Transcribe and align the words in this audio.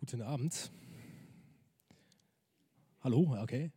Guten 0.00 0.22
Abend. 0.22 0.70
Hallo, 3.02 3.36
okay. 3.42 3.70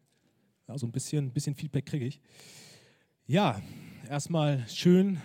Ja, 0.70 0.78
so 0.78 0.88
ein 0.88 0.92
bisschen, 0.94 1.34
bisschen 1.34 1.54
Feedback 1.54 1.86
kriege 1.86 2.06
ich. 2.06 2.22
Ja, 3.26 3.62
erstmal 4.10 4.66
schön, 4.70 5.20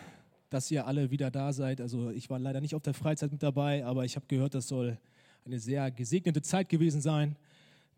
dass 0.51 0.73
ihr 0.73 0.89
alle 0.89 1.13
wieder 1.13 1.31
da 1.31 1.53
seid. 1.53 1.81
Also 1.81 2.11
ich 2.11 2.29
war 2.31 2.41
leider 2.41 2.61
nicht 2.61 2.75
auf 2.75 2.83
der 2.83 2.95
Freizeit 2.95 3.31
mit 3.31 3.45
dabei, 3.45 3.85
aber 3.85 4.05
ich 4.05 4.17
habe 4.17 4.27
gehört, 4.27 4.55
das 4.57 4.67
soll 4.67 4.99
eine 5.47 5.61
sehr 5.61 5.93
gesegnete 5.93 6.43
Zeit 6.43 6.69
gewesen 6.69 7.01
sein, 7.01 7.37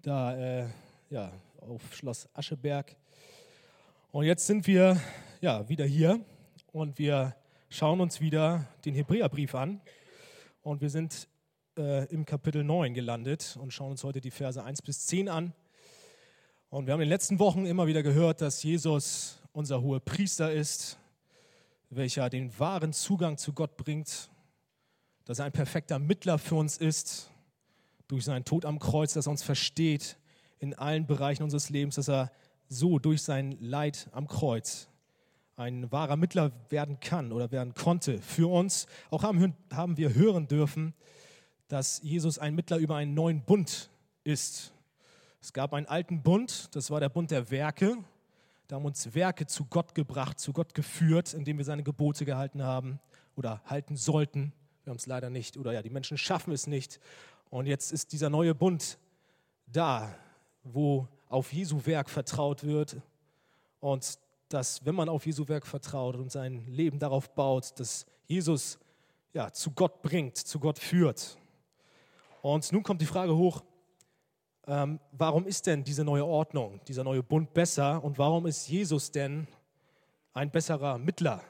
da 0.03 0.37
äh, 0.37 0.69
ja, 1.09 1.33
auf 1.61 1.95
Schloss 1.95 2.29
Ascheberg. 2.35 2.95
Und 4.13 4.27
jetzt 4.27 4.47
sind 4.47 4.67
wir 4.67 5.01
ja, 5.41 5.67
wieder 5.71 5.87
hier 5.87 6.21
und 6.71 6.99
wir 6.99 7.35
schauen 7.71 8.03
uns 8.03 8.21
wieder 8.21 8.69
den 8.85 8.95
Hebräerbrief 8.95 9.55
an. 9.55 9.81
Und 10.61 10.83
wir 10.83 10.91
sind 10.91 11.29
äh, 11.79 12.07
im 12.07 12.25
Kapitel 12.25 12.65
9 12.65 12.95
gelandet 12.95 13.57
und 13.61 13.73
schauen 13.73 13.93
uns 13.93 14.05
heute 14.05 14.21
die 14.21 14.31
Verse 14.31 14.63
1 14.63 14.83
bis 14.83 15.07
10 15.07 15.29
an. 15.29 15.53
Und 16.69 16.87
wir 16.87 16.93
haben 16.93 17.01
in 17.01 17.07
den 17.07 17.11
letzten 17.11 17.39
Wochen 17.39 17.67
immer 17.67 17.87
wieder 17.87 18.03
gehört, 18.03 18.41
dass 18.41 18.63
Jesus 18.63 19.41
unser 19.53 19.83
hoher 19.83 20.01
Priester 20.01 20.53
ist, 20.53 20.99
welcher 21.91 22.31
den 22.31 22.57
wahren 22.59 22.93
Zugang 22.93 23.37
zu 23.37 23.53
Gott 23.53 23.77
bringt, 23.77 24.31
dass 25.25 25.39
er 25.39 25.47
ein 25.47 25.53
perfekter 25.53 25.99
Mittler 25.99 26.39
für 26.39 26.55
uns 26.57 26.77
ist, 26.77 27.31
durch 28.09 28.25
seinen 28.25 28.45
Tod 28.45 28.65
am 28.65 28.79
Kreuz, 28.79 29.15
dass 29.15 29.27
er 29.27 29.31
uns 29.31 29.43
versteht 29.43 30.17
in 30.59 30.75
allen 30.75 31.07
Bereichen 31.07 31.43
unseres 31.43 31.71
Lebens, 31.71 31.97
dass 31.97 32.09
er 32.09 32.33
so 32.69 32.99
durch 32.99 33.23
sein 33.23 33.57
Leid 33.61 34.09
am 34.13 34.27
Kreuz 34.27 34.89
ein 35.57 35.93
wahrer 35.93 36.17
Mittler 36.17 36.53
werden 36.71 37.01
kann 37.01 37.33
oder 37.33 37.51
werden 37.51 37.75
konnte 37.75 38.21
für 38.23 38.51
uns. 38.51 38.87
Auch 39.11 39.23
haben, 39.23 39.55
haben 39.73 39.97
wir 39.97 40.15
hören 40.15 40.49
dürfen, 40.49 40.95
dass 41.71 42.03
Jesus 42.03 42.37
ein 42.41 42.57
Mittler 42.57 42.79
über 42.79 42.97
einen 42.97 43.15
neuen 43.15 43.43
Bund 43.43 43.91
ist. 44.25 44.73
Es 45.41 45.53
gab 45.53 45.73
einen 45.73 45.87
alten 45.87 46.21
Bund, 46.21 46.69
das 46.75 46.91
war 46.91 46.99
der 46.99 47.09
Bund 47.09 47.31
der 47.31 47.49
Werke. 47.53 47.97
Da 48.67 48.77
haben 48.77 48.85
uns 48.85 49.15
Werke 49.15 49.47
zu 49.47 49.67
Gott 49.67 49.95
gebracht, 49.95 50.41
zu 50.41 50.53
Gott 50.53 50.75
geführt, 50.75 51.33
indem 51.33 51.59
wir 51.59 51.65
seine 51.65 51.85
Gebote 51.85 52.25
gehalten 52.25 52.65
haben 52.65 52.99
oder 53.37 53.63
halten 53.67 53.97
sollten. 53.97 54.53
Wir 54.83 54.91
haben 54.91 54.97
es 54.97 55.07
leider 55.07 55.31
nicht 55.31 55.57
oder 55.57 55.73
ja, 55.73 55.81
die 55.81 55.91
Menschen 55.91 56.19
schaffen 56.19 56.53
es 56.53 56.67
nicht. 56.67 56.99
Und 57.51 57.67
jetzt 57.67 57.93
ist 57.93 58.13
dieser 58.13 58.31
neue 58.31 58.55
Bund 58.55 58.99
da, 59.69 60.13
wo 60.65 61.07
auf 61.29 61.53
Jesu 61.53 61.87
Werk 61.87 62.11
vertraut 62.11 62.65
wird 62.65 62.97
und 63.79 64.19
dass, 64.49 64.85
wenn 64.85 64.97
man 64.97 65.09
auf 65.09 65.25
Jesu 65.25 65.47
Werk 65.47 65.69
vertraut 65.69 66.17
und 66.17 66.33
sein 66.33 66.67
Leben 66.67 66.99
darauf 66.99 67.33
baut, 67.33 67.79
dass 67.79 68.07
Jesus 68.27 68.81
ja, 69.33 69.53
zu 69.53 69.71
Gott 69.71 70.03
bringt, 70.03 70.37
zu 70.37 70.59
Gott 70.59 70.81
führt. 70.81 71.39
Und 72.43 72.73
nun 72.73 72.83
kommt 72.83 73.01
die 73.01 73.07
Frage 73.07 73.37
hoch, 73.37 73.63
ähm, 74.67 75.01
warum 75.13 75.47
ist 75.47 75.67
denn 75.67 75.85
diese 75.85 76.05
neue 76.05 76.25
Ordnung, 76.25 76.81
dieser 76.87 77.05
neue 77.05 77.23
Bund 77.23 77.53
besser 77.53 78.03
und 78.03 78.19
warum 78.19 78.47
ist 78.47 78.69
Jesus 78.69 79.11
denn 79.11 79.47
ein 80.33 80.51
besserer 80.51 80.99
Mittler 80.99 81.43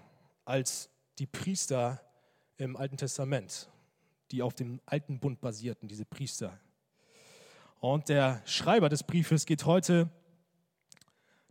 als 0.45 0.91
die 1.19 1.27
Priester 1.27 2.01
im 2.57 2.77
Alten 2.77 2.97
Testament, 2.97 3.69
die 4.31 4.43
auf 4.43 4.55
dem 4.55 4.81
alten 4.87 5.21
Bund 5.21 5.41
basierten, 5.41 5.89
diese 5.89 6.05
Priester? 6.05 6.59
Und 7.81 8.09
der 8.09 8.43
Schreiber 8.45 8.89
des 8.89 9.03
Briefes 9.03 9.47
geht 9.47 9.65
heute 9.67 10.11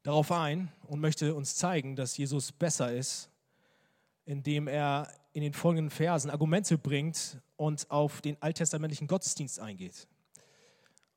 darauf 0.04 0.32
ein 0.32 0.72
und 0.88 1.00
möchte 1.00 1.34
uns 1.34 1.56
zeigen, 1.56 1.96
dass 1.96 2.18
Jesus 2.18 2.52
besser 2.52 2.94
ist, 2.94 3.30
indem 4.30 4.68
er 4.68 5.12
in 5.34 5.42
den 5.42 5.54
folgenden 5.54 5.90
Versen 5.90 6.30
Argumente 6.30 6.78
bringt 6.78 7.42
und 7.58 7.90
auf 7.90 8.22
den 8.22 8.40
alttestamentlichen 8.40 9.08
Gottesdienst 9.08 9.60
eingeht 9.60 10.08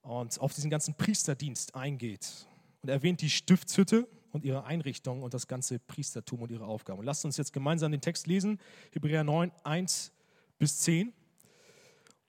und 0.01 0.41
auf 0.41 0.55
diesen 0.55 0.71
ganzen 0.71 0.95
Priesterdienst 0.95 1.75
eingeht 1.75 2.47
und 2.81 2.89
erwähnt 2.89 3.21
die 3.21 3.29
Stiftshütte 3.29 4.09
und 4.33 4.45
ihre 4.45 4.65
Einrichtung 4.65 5.23
und 5.23 5.35
das 5.35 5.47
ganze 5.47 5.79
Priestertum 5.79 6.41
und 6.41 6.51
ihre 6.51 6.65
Aufgaben. 6.65 7.01
Und 7.01 7.05
lasst 7.05 7.27
uns 7.27 7.37
jetzt 7.37 7.53
gemeinsam 7.53 7.93
den 7.93 8.01
Text 8.01 8.27
lesen, 8.27 8.59
Hebräer 8.93 9.25
9, 9.25 9.53
1 9.63 10.11
bis 10.59 10.81
10 10.81 11.13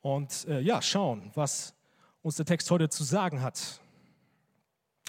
und 0.01 0.45
äh, 0.49 0.59
ja, 0.59 0.81
schauen, 0.81 1.31
was 1.33 1.73
uns 2.21 2.35
der 2.35 2.45
Text 2.45 2.69
heute 2.69 2.89
zu 2.89 3.05
sagen 3.05 3.41
hat. 3.41 3.79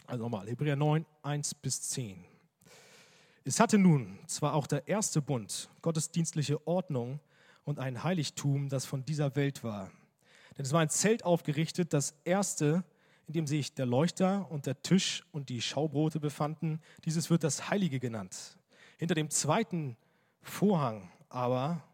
Also 0.07 0.23
nochmal, 0.23 0.47
Hebräer 0.47 0.77
9, 0.77 1.05
1 1.25 1.55
bis 1.57 1.83
10. 1.83 2.25
Es 3.47 3.61
hatte 3.61 3.77
nun 3.77 4.19
zwar 4.27 4.55
auch 4.55 4.67
der 4.67 4.89
erste 4.89 5.21
Bund 5.21 5.69
gottesdienstliche 5.83 6.67
Ordnung 6.67 7.21
und 7.65 7.79
ein 7.79 8.03
Heiligtum, 8.03 8.71
das 8.71 8.87
von 8.87 9.05
dieser 9.05 9.37
Welt 9.37 9.63
war. 9.63 9.91
Denn 10.57 10.65
es 10.65 10.73
war 10.73 10.81
ein 10.81 10.89
Zelt 10.89 11.27
aufgerichtet, 11.27 11.93
das 11.93 12.15
erste, 12.25 12.85
in 13.27 13.35
dem 13.35 13.47
sich 13.47 13.75
der 13.75 13.85
Leuchter 13.85 14.51
und 14.51 14.65
der 14.65 14.81
Tisch 14.81 15.25
und 15.31 15.51
die 15.51 15.61
Schaubrote 15.61 16.21
befanden. 16.21 16.81
Dieses 17.05 17.29
wird 17.29 17.45
das 17.45 17.69
Heilige 17.69 18.01
genannt. 18.01 18.57
Hinter 18.97 19.15
dem 19.15 19.29
zweiten 19.29 19.99
Vorhang 20.41 21.11
aber 21.29 21.85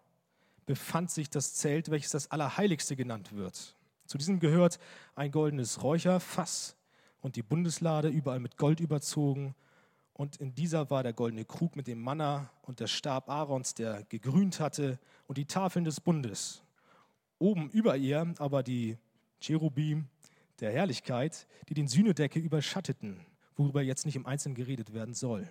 befand 0.66 1.10
sich 1.10 1.30
das 1.30 1.54
Zelt, 1.54 1.90
welches 1.90 2.12
das 2.12 2.30
Allerheiligste 2.30 2.94
genannt 2.94 3.32
wird. 3.32 3.76
Zu 4.06 4.18
diesem 4.18 4.38
gehört 4.38 4.78
ein 5.16 5.32
goldenes 5.32 5.82
Räucherfass 5.82 6.76
und 7.20 7.34
die 7.34 7.42
Bundeslade 7.42 8.06
überall 8.06 8.38
mit 8.38 8.56
Gold 8.56 8.78
überzogen 8.78 9.56
und 10.20 10.36
in 10.36 10.54
dieser 10.54 10.90
war 10.90 11.02
der 11.02 11.14
goldene 11.14 11.46
Krug 11.46 11.76
mit 11.76 11.86
dem 11.86 11.98
Manna 11.98 12.50
und 12.60 12.78
der 12.78 12.88
Stab 12.88 13.30
Aarons, 13.30 13.72
der 13.72 14.02
gegrünt 14.10 14.60
hatte, 14.60 14.98
und 15.26 15.38
die 15.38 15.46
Tafeln 15.46 15.86
des 15.86 15.98
Bundes. 15.98 16.62
Oben 17.38 17.70
über 17.70 17.96
ihr 17.96 18.34
aber 18.36 18.62
die 18.62 18.98
Cherubim 19.40 20.08
der 20.60 20.72
Herrlichkeit, 20.72 21.46
die 21.70 21.74
den 21.74 21.88
Sühnedecke 21.88 22.38
überschatteten, 22.38 23.18
worüber 23.56 23.80
jetzt 23.80 24.04
nicht 24.04 24.14
im 24.14 24.26
Einzelnen 24.26 24.56
geredet 24.56 24.92
werden 24.92 25.14
soll. 25.14 25.48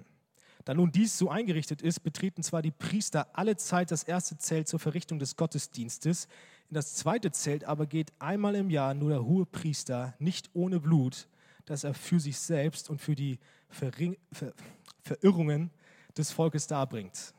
Da 0.65 0.75
nun 0.75 0.91
dies 0.91 1.17
so 1.17 1.29
eingerichtet 1.29 1.81
ist, 1.81 2.01
betreten 2.01 2.43
zwar 2.43 2.61
die 2.61 2.69
Priester 2.69 3.27
alle 3.33 3.55
Zeit 3.55 3.89
das 3.89 4.03
erste 4.03 4.37
Zelt 4.37 4.67
zur 4.67 4.79
Verrichtung 4.79 5.17
des 5.17 5.35
Gottesdienstes, 5.35 6.27
in 6.69 6.75
das 6.75 6.93
zweite 6.93 7.31
Zelt 7.31 7.63
aber 7.63 7.87
geht 7.87 8.13
einmal 8.19 8.53
im 8.53 8.69
Jahr 8.69 8.93
nur 8.93 9.09
der 9.09 9.25
hohe 9.25 9.47
Priester, 9.47 10.13
nicht 10.19 10.51
ohne 10.53 10.79
Blut, 10.79 11.27
dass 11.69 11.83
er 11.83 11.93
für 11.93 12.19
sich 12.19 12.39
selbst 12.39 12.89
und 12.89 12.99
für 12.99 13.15
die 13.15 13.37
Verring 13.69 14.17
Ver 14.31 14.53
Verirrungen 15.01 15.71
des 16.17 16.31
Volkes 16.31 16.67
darbringt. 16.67 17.33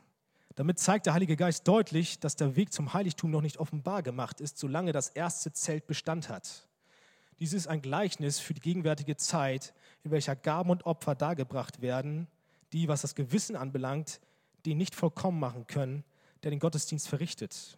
Damit 0.55 0.79
zeigt 0.79 1.05
der 1.05 1.13
Heilige 1.13 1.37
Geist 1.37 1.67
deutlich, 1.67 2.19
dass 2.19 2.35
der 2.35 2.55
Weg 2.55 2.73
zum 2.73 2.93
Heiligtum 2.93 3.29
noch 3.29 3.41
nicht 3.41 3.57
offenbar 3.57 4.03
gemacht 4.03 4.41
ist, 4.41 4.57
solange 4.57 4.91
das 4.91 5.09
erste 5.09 5.53
Zelt 5.53 5.85
Bestand 5.85 6.27
hat. 6.27 6.67
Dies 7.39 7.53
ist 7.53 7.67
ein 7.67 7.81
Gleichnis 7.81 8.39
für 8.39 8.53
die 8.53 8.61
gegenwärtige 8.61 9.15
Zeit, 9.15 9.73
in 10.03 10.11
welcher 10.11 10.35
Gaben 10.35 10.69
und 10.69 10.85
Opfer 10.85 11.15
dargebracht 11.15 11.81
werden, 11.81 12.27
die, 12.73 12.87
was 12.87 13.01
das 13.01 13.15
Gewissen 13.15 13.55
anbelangt, 13.55 14.19
den 14.65 14.77
nicht 14.77 14.95
vollkommen 14.95 15.39
machen 15.39 15.67
können, 15.67 16.03
der 16.43 16.51
den 16.51 16.59
Gottesdienst 16.59 17.07
verrichtet 17.07 17.77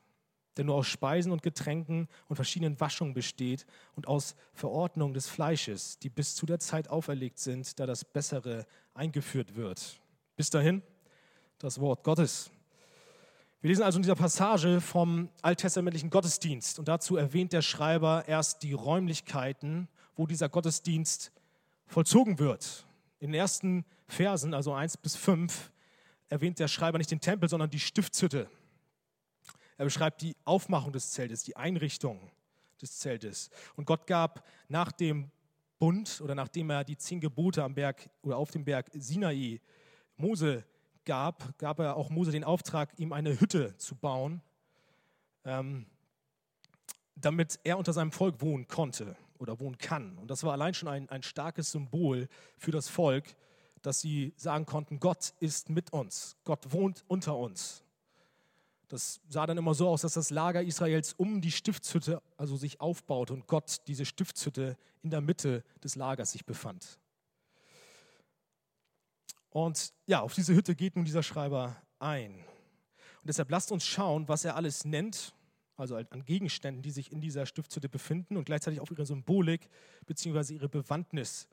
der 0.58 0.66
nur 0.66 0.76
aus 0.76 0.88
Speisen 0.88 1.32
und 1.32 1.42
Getränken 1.42 2.08
und 2.28 2.36
verschiedenen 2.36 2.80
Waschungen 2.80 3.14
besteht 3.14 3.66
und 3.96 4.08
aus 4.08 4.36
Verordnung 4.54 5.14
des 5.14 5.28
Fleisches, 5.28 6.00
die 6.00 6.10
bis 6.10 6.36
zu 6.36 6.46
der 6.46 6.60
Zeit 6.60 6.90
auferlegt 6.90 7.40
sind, 7.40 7.80
da 7.80 7.86
das 7.86 8.06
Bessere 8.06 8.66
eingeführt 8.94 9.56
wird. 9.56 10.00
Bis 10.36 10.50
dahin 10.50 10.82
das 11.60 11.80
Wort 11.80 12.04
Gottes. 12.04 12.52
Wir 13.62 13.70
lesen 13.70 13.84
also 13.84 13.98
in 13.98 14.04
dieser 14.04 14.16
Passage 14.16 14.82
vom 14.82 15.30
alttestamentlichen 15.42 16.10
Gottesdienst 16.10 16.80
und 16.80 16.88
dazu 16.90 17.16
erwähnt 17.16 17.54
der 17.54 17.62
Schreiber 17.62 18.26
erst 18.28 18.62
die 18.62 18.74
Räumlichkeiten, 18.74 19.88
wo 20.16 20.28
dieser 20.28 20.50
Gottesdienst 20.50 21.32
vollzogen 21.88 22.40
wird. 22.40 22.86
In 23.20 23.32
den 23.32 23.40
ersten 23.40 23.86
Versen, 24.08 24.54
also 24.54 24.74
1 24.74 24.98
bis 24.98 25.16
5, 25.16 25.72
erwähnt 26.28 26.60
der 26.60 26.68
Schreiber 26.68 26.98
nicht 26.98 27.12
den 27.12 27.22
Tempel, 27.22 27.48
sondern 27.48 27.70
die 27.70 27.80
Stiftshütte. 27.80 28.50
Er 29.84 29.88
beschreibt 29.88 30.22
die 30.22 30.38
Aufmachung 30.46 30.94
des 30.94 31.12
Zeltes, 31.12 31.44
die 31.44 31.58
Einrichtung 31.58 32.32
des 32.82 33.00
Zeltes. 33.00 33.50
Und 33.76 33.84
Gott 33.84 34.08
gab 34.08 34.48
nach 34.70 34.94
dem 34.94 35.30
Bund 35.78 36.22
oder 36.22 36.36
nachdem 36.36 36.70
er 36.70 36.86
die 36.86 36.96
zehn 36.96 37.20
Gebote 37.20 37.62
am 37.62 37.76
Berg 37.76 38.10
oder 38.22 38.38
auf 38.38 38.50
dem 38.50 38.64
Berg 38.64 38.90
Sinai 38.94 39.60
Mose 40.16 40.64
gab, 41.04 41.58
gab 41.58 41.80
er 41.80 41.98
auch 41.98 42.10
Mose 42.10 42.32
den 42.32 42.46
Auftrag, 42.46 42.98
ihm 42.98 43.12
eine 43.12 43.38
Hütte 43.42 43.76
zu 43.76 43.96
bauen, 43.96 44.42
ähm, 45.44 45.86
damit 47.18 47.60
er 47.66 47.78
unter 47.78 47.92
seinem 47.92 48.14
Volk 48.14 48.40
wohnen 48.40 48.70
konnte 48.70 49.18
oder 49.38 49.60
wohnen 49.60 49.78
kann. 49.78 50.18
Und 50.18 50.32
das 50.32 50.46
war 50.46 50.54
allein 50.54 50.74
schon 50.74 50.88
ein, 50.88 51.10
ein 51.10 51.24
starkes 51.24 51.74
Symbol 51.74 52.30
für 52.58 52.72
das 52.72 52.88
Volk, 52.88 53.36
dass 53.82 54.00
sie 54.00 54.32
sagen 54.38 54.66
konnten, 54.66 55.02
Gott 55.02 55.34
ist 55.42 55.70
mit 55.70 55.92
uns, 55.92 56.38
Gott 56.46 56.72
wohnt 56.72 57.04
unter 57.10 57.36
uns. 57.36 57.83
Das 58.94 59.20
sah 59.28 59.48
dann 59.48 59.58
immer 59.58 59.74
so 59.74 59.90
aus, 59.90 60.04
dass 60.04 60.14
das 60.14 60.30
Lager 60.30 60.62
Israels 60.62 61.14
um 61.14 61.42
die 61.42 61.52
Stiftshütte 61.52 62.22
also 62.38 62.56
sich 62.58 62.80
aufbaute 62.80 63.34
und 63.34 63.48
Gott 63.48 63.78
diese 63.88 64.06
Stiftshütte 64.06 64.78
in 65.02 65.10
der 65.10 65.20
Mitte 65.20 65.64
des 65.84 65.96
Lagers 65.96 66.34
sich 66.34 66.46
befand. 66.46 67.00
Und 69.50 69.94
ja, 70.06 70.22
auf 70.22 70.36
diese 70.36 70.54
Hütte 70.54 70.76
geht 70.76 70.96
nun 70.96 71.06
dieser 71.06 71.24
Schreiber 71.24 71.76
ein. 71.98 72.36
Und 72.36 73.26
deshalb 73.26 73.50
lasst 73.50 73.72
uns 73.72 73.84
schauen, 73.84 74.28
was 74.28 74.46
er 74.46 74.56
alles 74.56 74.86
nennt 74.86 75.34
also 75.76 75.96
an 75.96 76.24
Gegenständen, 76.24 76.84
die 76.84 76.92
sich 76.92 77.12
in 77.12 77.20
dieser 77.20 77.48
Stiftshütte 77.48 77.90
befinden 77.90 78.38
und 78.38 78.46
gleichzeitig 78.46 78.80
auf 78.80 78.92
ihre 78.92 79.08
Symbolik 79.08 79.70
bzw. 80.06 80.54
ihre 80.54 80.70
Bewandtnis 80.70 81.48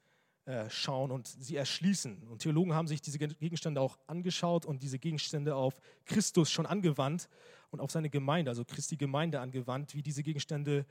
schauen 0.69 1.10
und 1.12 1.28
sie 1.28 1.54
erschließen. 1.56 2.25
Und 2.28 2.40
Theologen 2.40 2.75
haben 2.75 2.88
sich 2.88 3.00
diese 3.00 3.19
Gegenstände 3.19 3.81
auch 3.81 3.98
angeschaut 4.06 4.66
und 4.66 4.82
diese 4.82 4.98
Gegenstände 4.98 5.54
auf 5.54 5.81
Christus 6.06 6.50
schon 6.50 6.66
angewandt 6.66 7.28
und 7.70 7.81
auf 7.81 7.90
seine 7.90 8.10
Gemeinde, 8.10 8.50
also 8.50 8.64
Christi 8.64 8.96
Gemeinde 8.96 9.40
angewandt, 9.40 9.94
wie 9.94 10.02
diese 10.02 10.22
Gegenstände 10.22 10.87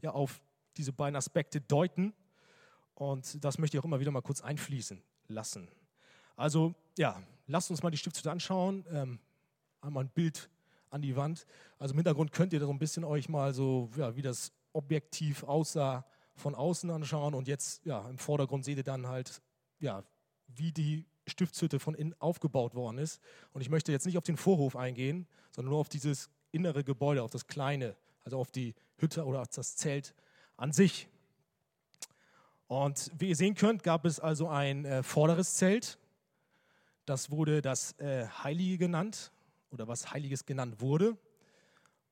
ja 0.00 0.10
auf 0.10 0.42
diese 0.76 0.92
beiden 0.92 1.16
Aspekte 1.16 1.60
deuten. 1.60 2.12
Und 2.94 3.44
das 3.44 3.58
möchte 3.58 3.76
ich 3.76 3.80
auch 3.80 3.84
immer 3.84 4.00
wieder 4.00 4.10
mal 4.10 4.22
kurz 4.22 4.40
einfließen 4.40 5.02
lassen. 5.28 5.68
Also 6.36 6.74
ja, 6.98 7.22
lasst 7.46 7.70
uns 7.70 7.82
mal 7.82 7.90
die 7.90 7.98
Stiftshütte 7.98 8.30
anschauen. 8.30 8.84
Ähm, 8.90 9.18
einmal 9.80 10.04
ein 10.04 10.10
Bild 10.10 10.48
an 10.90 11.02
die 11.02 11.16
Wand. 11.16 11.46
Also 11.78 11.92
im 11.92 11.98
Hintergrund 11.98 12.32
könnt 12.32 12.52
ihr 12.52 12.60
da 12.60 12.66
so 12.66 12.72
ein 12.72 12.78
bisschen 12.78 13.04
euch 13.04 13.28
mal 13.28 13.52
so, 13.52 13.90
ja, 13.96 14.16
wie 14.16 14.22
das 14.22 14.52
objektiv 14.72 15.44
aussah, 15.44 16.04
von 16.36 16.54
außen 16.54 16.90
anschauen. 16.90 17.34
Und 17.34 17.48
jetzt, 17.48 17.84
ja, 17.84 18.08
im 18.08 18.18
Vordergrund 18.18 18.64
seht 18.64 18.78
ihr 18.78 18.84
dann 18.84 19.06
halt, 19.06 19.42
ja, 19.78 20.04
wie 20.48 20.72
die 20.72 21.06
Stiftshütte 21.26 21.80
von 21.80 21.94
innen 21.94 22.14
aufgebaut 22.20 22.74
worden 22.74 22.98
ist. 22.98 23.20
Und 23.52 23.60
ich 23.60 23.70
möchte 23.70 23.92
jetzt 23.92 24.06
nicht 24.06 24.18
auf 24.18 24.24
den 24.24 24.36
Vorhof 24.36 24.76
eingehen, 24.76 25.26
sondern 25.52 25.70
nur 25.70 25.80
auf 25.80 25.88
dieses 25.88 26.30
innere 26.52 26.84
Gebäude, 26.84 27.22
auf 27.22 27.30
das 27.30 27.46
kleine, 27.46 27.96
also 28.24 28.38
auf 28.38 28.50
die 28.50 28.74
Hütte 28.98 29.24
oder 29.24 29.40
auf 29.40 29.48
das 29.48 29.76
Zelt 29.76 30.14
an 30.56 30.72
sich. 30.72 31.08
Und 32.66 33.10
wie 33.18 33.28
ihr 33.28 33.36
sehen 33.36 33.54
könnt, 33.54 33.82
gab 33.82 34.04
es 34.04 34.20
also 34.20 34.48
ein 34.48 34.84
äh, 34.84 35.02
vorderes 35.02 35.54
Zelt. 35.54 35.98
Das 37.04 37.30
wurde 37.30 37.60
das 37.60 37.98
äh, 37.98 38.26
Heilige 38.26 38.78
genannt 38.78 39.32
oder 39.70 39.88
was 39.88 40.12
Heiliges 40.12 40.46
genannt 40.46 40.80
wurde. 40.80 41.16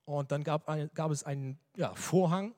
Und 0.04 0.32
dann 0.32 0.42
gab, 0.42 0.68
ein, 0.68 0.90
gab 0.94 1.10
es 1.10 1.22
einen 1.22 1.58
ja, 1.76 1.94
Vorhang. 1.94 2.54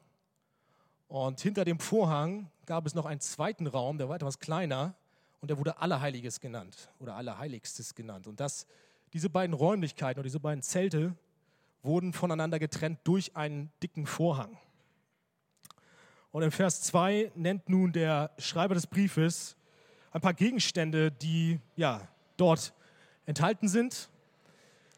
Und 1.08 1.40
hinter 1.40 1.64
dem 1.64 1.78
Vorhang 1.78 2.50
gab 2.66 2.86
es 2.86 2.94
noch 2.94 3.06
einen 3.06 3.20
zweiten 3.20 3.66
Raum, 3.66 3.98
der 3.98 4.08
war 4.08 4.16
etwas 4.16 4.38
kleiner 4.38 4.94
und 5.40 5.48
der 5.48 5.58
wurde 5.58 5.78
Allerheiliges 5.78 6.40
genannt 6.40 6.90
oder 6.98 7.16
Allerheiligstes 7.16 7.94
genannt. 7.94 8.26
Und 8.26 8.40
das, 8.40 8.66
diese 9.12 9.30
beiden 9.30 9.54
Räumlichkeiten 9.54 10.18
oder 10.18 10.24
diese 10.24 10.40
beiden 10.40 10.62
Zelte 10.62 11.14
wurden 11.82 12.12
voneinander 12.12 12.58
getrennt 12.58 12.98
durch 13.04 13.36
einen 13.36 13.70
dicken 13.82 14.06
Vorhang. 14.06 14.58
Und 16.32 16.42
im 16.42 16.50
Vers 16.50 16.82
2 16.82 17.32
nennt 17.34 17.68
nun 17.68 17.92
der 17.92 18.30
Schreiber 18.38 18.74
des 18.74 18.86
Briefes 18.86 19.56
ein 20.10 20.20
paar 20.20 20.34
Gegenstände, 20.34 21.12
die 21.12 21.60
ja, 21.76 22.08
dort 22.36 22.72
enthalten 23.26 23.68
sind 23.68 24.08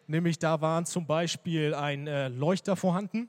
Nämlich 0.08 0.38
da 0.38 0.60
waren 0.60 0.86
zum 0.86 1.06
Beispiel 1.06 1.74
ein 1.74 2.06
äh, 2.06 2.28
Leuchter 2.28 2.76
vorhanden 2.76 3.28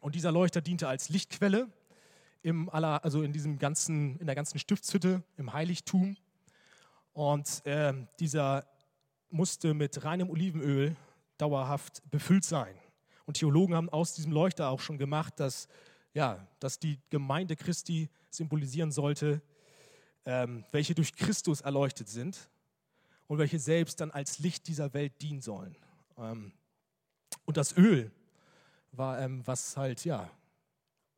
und 0.00 0.14
dieser 0.14 0.32
Leuchter 0.32 0.60
diente 0.60 0.88
als 0.88 1.08
Lichtquelle 1.08 1.68
im 2.42 2.68
aller, 2.70 3.04
also 3.04 3.22
in, 3.22 3.32
diesem 3.32 3.58
ganzen, 3.58 4.18
in 4.18 4.26
der 4.26 4.34
ganzen 4.34 4.58
Stiftshütte, 4.58 5.22
im 5.36 5.52
Heiligtum. 5.52 6.16
Und 7.12 7.64
äh, 7.66 7.92
dieser 8.18 8.66
musste 9.30 9.74
mit 9.74 10.04
reinem 10.04 10.30
Olivenöl 10.30 10.96
dauerhaft 11.38 12.02
befüllt 12.10 12.44
sein. 12.44 12.74
Und 13.26 13.34
Theologen 13.34 13.74
haben 13.74 13.88
aus 13.88 14.14
diesem 14.14 14.32
Leuchter 14.32 14.68
auch 14.68 14.80
schon 14.80 14.98
gemacht, 14.98 15.38
dass, 15.38 15.68
ja, 16.14 16.46
dass 16.58 16.78
die 16.78 16.98
Gemeinde 17.10 17.56
Christi 17.56 18.08
symbolisieren 18.30 18.90
sollte, 18.90 19.42
ähm, 20.24 20.64
welche 20.72 20.94
durch 20.94 21.14
Christus 21.14 21.60
erleuchtet 21.60 22.08
sind 22.08 22.50
und 23.26 23.38
welche 23.38 23.58
selbst 23.58 24.00
dann 24.00 24.10
als 24.10 24.38
Licht 24.38 24.66
dieser 24.66 24.92
Welt 24.94 25.20
dienen 25.22 25.40
sollen. 25.40 25.76
Ähm, 26.18 26.52
und 27.44 27.56
das 27.56 27.76
Öl 27.76 28.10
war, 28.92 29.20
ähm, 29.20 29.46
was 29.46 29.76
halt 29.76 30.04
ja 30.04 30.30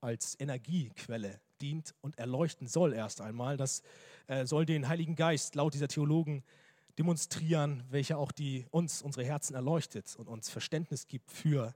als 0.01 0.39
Energiequelle 0.39 1.41
dient 1.61 1.95
und 2.01 2.19
erleuchten 2.19 2.67
soll 2.67 2.93
erst 2.93 3.21
einmal. 3.21 3.57
Das 3.57 3.83
äh, 4.27 4.45
soll 4.47 4.67
den 4.67 4.89
Heiligen 4.89 5.15
Geist 5.15 5.55
laut 5.55 5.75
dieser 5.75 5.89
Theologen 5.89 6.43
demonstrieren, 6.99 7.85
welcher 7.89 8.19
auch 8.19 8.33
die, 8.33 8.67
uns, 8.71 9.01
unsere 9.01 9.25
Herzen 9.25 9.55
erleuchtet 9.55 10.15
und 10.17 10.29
uns 10.29 10.51
Verständnis 10.51 11.07
gibt 11.07 11.31
für 11.31 11.75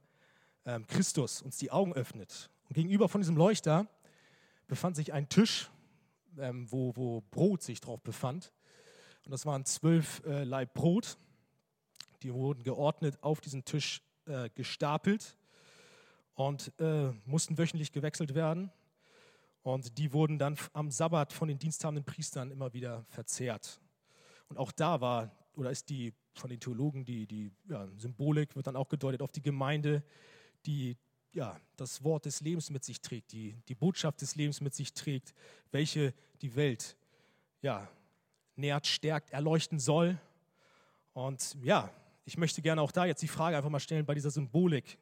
ähm, 0.66 0.86
Christus, 0.86 1.40
uns 1.40 1.56
die 1.56 1.70
Augen 1.70 1.94
öffnet. 1.94 2.50
Und 2.68 2.74
gegenüber 2.74 3.08
von 3.08 3.20
diesem 3.20 3.36
Leuchter 3.36 3.86
befand 4.66 4.96
sich 4.96 5.12
ein 5.12 5.28
Tisch, 5.28 5.70
ähm, 6.38 6.70
wo, 6.70 6.94
wo 6.96 7.22
Brot 7.30 7.62
sich 7.62 7.80
drauf 7.80 8.02
befand. 8.02 8.52
Und 9.24 9.30
das 9.30 9.46
waren 9.46 9.64
zwölf 9.64 10.22
äh, 10.26 10.44
Laib 10.44 10.74
Brot. 10.74 11.16
Die 12.22 12.34
wurden 12.34 12.64
geordnet 12.64 13.22
auf 13.22 13.40
diesen 13.40 13.64
Tisch 13.64 14.02
äh, 14.26 14.50
gestapelt 14.50 15.36
und 16.36 16.72
äh, 16.78 17.12
mussten 17.24 17.58
wöchentlich 17.58 17.90
gewechselt 17.90 18.34
werden. 18.34 18.70
Und 19.62 19.98
die 19.98 20.12
wurden 20.12 20.38
dann 20.38 20.56
am 20.74 20.92
Sabbat 20.92 21.32
von 21.32 21.48
den 21.48 21.58
diensthabenden 21.58 22.04
Priestern 22.04 22.52
immer 22.52 22.72
wieder 22.72 23.04
verzehrt. 23.08 23.80
Und 24.48 24.58
auch 24.58 24.70
da 24.70 25.00
war, 25.00 25.34
oder 25.56 25.72
ist 25.72 25.90
die 25.90 26.14
von 26.34 26.50
den 26.50 26.60
Theologen, 26.60 27.04
die, 27.04 27.26
die 27.26 27.50
ja, 27.68 27.88
Symbolik 27.96 28.54
wird 28.54 28.68
dann 28.68 28.76
auch 28.76 28.88
gedeutet 28.88 29.22
auf 29.22 29.32
die 29.32 29.42
Gemeinde, 29.42 30.04
die 30.66 30.96
ja, 31.32 31.58
das 31.76 32.04
Wort 32.04 32.26
des 32.26 32.40
Lebens 32.42 32.70
mit 32.70 32.84
sich 32.84 33.00
trägt, 33.00 33.32
die, 33.32 33.56
die 33.68 33.74
Botschaft 33.74 34.20
des 34.20 34.36
Lebens 34.36 34.60
mit 34.60 34.74
sich 34.74 34.92
trägt, 34.92 35.34
welche 35.72 36.14
die 36.42 36.54
Welt 36.54 36.96
ja, 37.60 37.88
nährt, 38.54 38.86
stärkt, 38.86 39.30
erleuchten 39.30 39.78
soll. 39.78 40.18
Und 41.12 41.56
ja, 41.62 41.90
ich 42.24 42.36
möchte 42.36 42.62
gerne 42.62 42.82
auch 42.82 42.92
da 42.92 43.04
jetzt 43.06 43.22
die 43.22 43.28
Frage 43.28 43.56
einfach 43.56 43.70
mal 43.70 43.80
stellen 43.80 44.06
bei 44.06 44.14
dieser 44.14 44.30
Symbolik, 44.30 44.98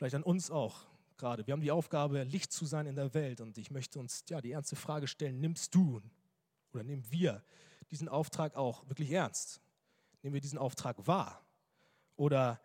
vielleicht 0.00 0.14
an 0.14 0.22
uns 0.22 0.50
auch 0.50 0.86
gerade. 1.18 1.46
Wir 1.46 1.52
haben 1.52 1.60
die 1.60 1.70
Aufgabe, 1.70 2.22
Licht 2.22 2.54
zu 2.54 2.64
sein 2.64 2.86
in 2.86 2.96
der 2.96 3.12
Welt 3.12 3.42
und 3.42 3.58
ich 3.58 3.70
möchte 3.70 3.98
uns 3.98 4.24
ja 4.30 4.40
die 4.40 4.52
ernste 4.52 4.74
Frage 4.74 5.06
stellen, 5.06 5.40
nimmst 5.40 5.74
du 5.74 6.00
oder 6.72 6.82
nehmen 6.82 7.04
wir 7.10 7.42
diesen 7.90 8.08
Auftrag 8.08 8.56
auch 8.56 8.88
wirklich 8.88 9.10
ernst? 9.10 9.60
Nehmen 10.22 10.32
wir 10.32 10.40
diesen 10.40 10.58
Auftrag 10.58 11.06
wahr? 11.06 11.44
Oder 12.16 12.62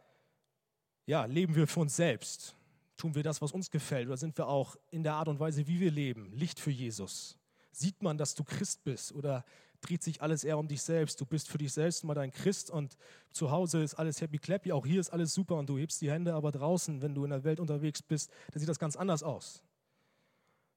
ja, 1.05 1.25
leben 1.25 1.55
wir 1.55 1.67
für 1.67 1.81
uns 1.81 1.97
selbst? 1.97 2.55
Tun 2.95 3.13
wir 3.15 3.23
das, 3.23 3.41
was 3.41 3.51
uns 3.51 3.69
gefällt? 3.69 4.07
Oder 4.07 4.15
sind 4.15 4.37
wir 4.37 4.47
auch 4.47 4.77
in 4.89 5.03
der 5.03 5.15
Art 5.15 5.27
und 5.27 5.37
Weise, 5.37 5.67
wie 5.67 5.81
wir 5.81 5.91
leben, 5.91 6.31
Licht 6.31 6.57
für 6.57 6.71
Jesus? 6.71 7.37
Sieht 7.71 8.01
man, 8.01 8.17
dass 8.17 8.33
du 8.33 8.45
Christ 8.45 8.81
bist? 8.85 9.11
Oder 9.11 9.43
dreht 9.85 10.03
sich 10.03 10.21
alles 10.21 10.43
eher 10.43 10.57
um 10.57 10.67
dich 10.67 10.81
selbst. 10.81 11.21
Du 11.21 11.25
bist 11.25 11.47
für 11.49 11.57
dich 11.57 11.71
selbst 11.73 12.03
mal 12.03 12.15
dein 12.15 12.31
Christ 12.31 12.69
und 12.69 12.97
zu 13.31 13.51
Hause 13.51 13.83
ist 13.83 13.95
alles 13.95 14.21
happy 14.21 14.37
clappy, 14.39 14.71
auch 14.71 14.85
hier 14.85 14.99
ist 14.99 15.11
alles 15.11 15.33
super 15.33 15.55
und 15.55 15.69
du 15.69 15.77
hebst 15.77 16.01
die 16.01 16.11
Hände, 16.11 16.33
aber 16.33 16.51
draußen, 16.51 17.01
wenn 17.01 17.13
du 17.13 17.23
in 17.23 17.29
der 17.29 17.43
Welt 17.43 17.59
unterwegs 17.59 18.01
bist, 18.01 18.31
dann 18.51 18.59
sieht 18.59 18.69
das 18.69 18.79
ganz 18.79 18.95
anders 18.95 19.23
aus. 19.23 19.63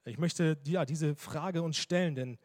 Ich 0.04 0.18
möchte 0.18 0.58
ja, 0.64 0.84
diese 0.84 1.14
Frage 1.14 1.62
uns 1.62 1.76
stellen, 1.76 2.14
denn 2.14 2.38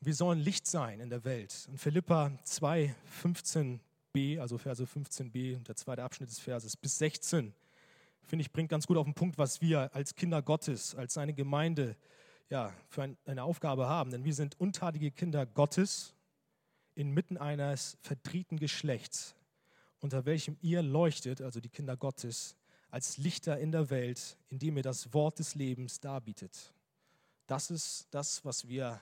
wir 0.00 0.14
sollen 0.14 0.38
Licht 0.38 0.66
sein 0.66 1.00
in 1.00 1.10
der 1.10 1.24
Welt. 1.24 1.66
In 1.70 1.78
Philippa 1.78 2.32
2, 2.44 2.94
15b, 3.22 4.40
also 4.40 4.58
Verse 4.58 4.84
15b, 4.84 5.62
der 5.62 5.76
zweite 5.76 6.02
Abschnitt 6.02 6.30
des 6.30 6.38
Verses, 6.38 6.76
bis 6.76 6.98
16, 6.98 7.54
finde 8.22 8.42
ich, 8.42 8.52
bringt 8.52 8.68
ganz 8.68 8.86
gut 8.86 8.96
auf 8.96 9.04
den 9.04 9.14
Punkt, 9.14 9.38
was 9.38 9.60
wir 9.60 9.94
als 9.94 10.14
Kinder 10.14 10.42
Gottes, 10.42 10.94
als 10.94 11.14
seine 11.14 11.32
Gemeinde 11.32 11.96
ja, 12.48 12.72
für 12.88 13.02
ein, 13.02 13.16
eine 13.24 13.44
Aufgabe 13.44 13.88
haben. 13.88 14.10
Denn 14.10 14.24
wir 14.24 14.34
sind 14.34 14.58
untatige 14.60 15.10
Kinder 15.10 15.46
Gottes 15.46 16.14
inmitten 16.94 17.36
eines 17.36 17.98
verdriehten 18.00 18.58
Geschlechts, 18.58 19.34
unter 20.00 20.24
welchem 20.24 20.56
ihr 20.62 20.82
leuchtet, 20.82 21.40
also 21.42 21.60
die 21.60 21.68
Kinder 21.68 21.96
Gottes, 21.96 22.56
als 22.90 23.18
Lichter 23.18 23.58
in 23.58 23.72
der 23.72 23.90
Welt, 23.90 24.38
indem 24.48 24.76
ihr 24.76 24.82
das 24.82 25.12
Wort 25.12 25.38
des 25.38 25.54
Lebens 25.54 26.00
darbietet. 26.00 26.72
Das 27.46 27.70
ist 27.70 28.08
das, 28.10 28.44
was 28.44 28.68
wir, 28.68 29.00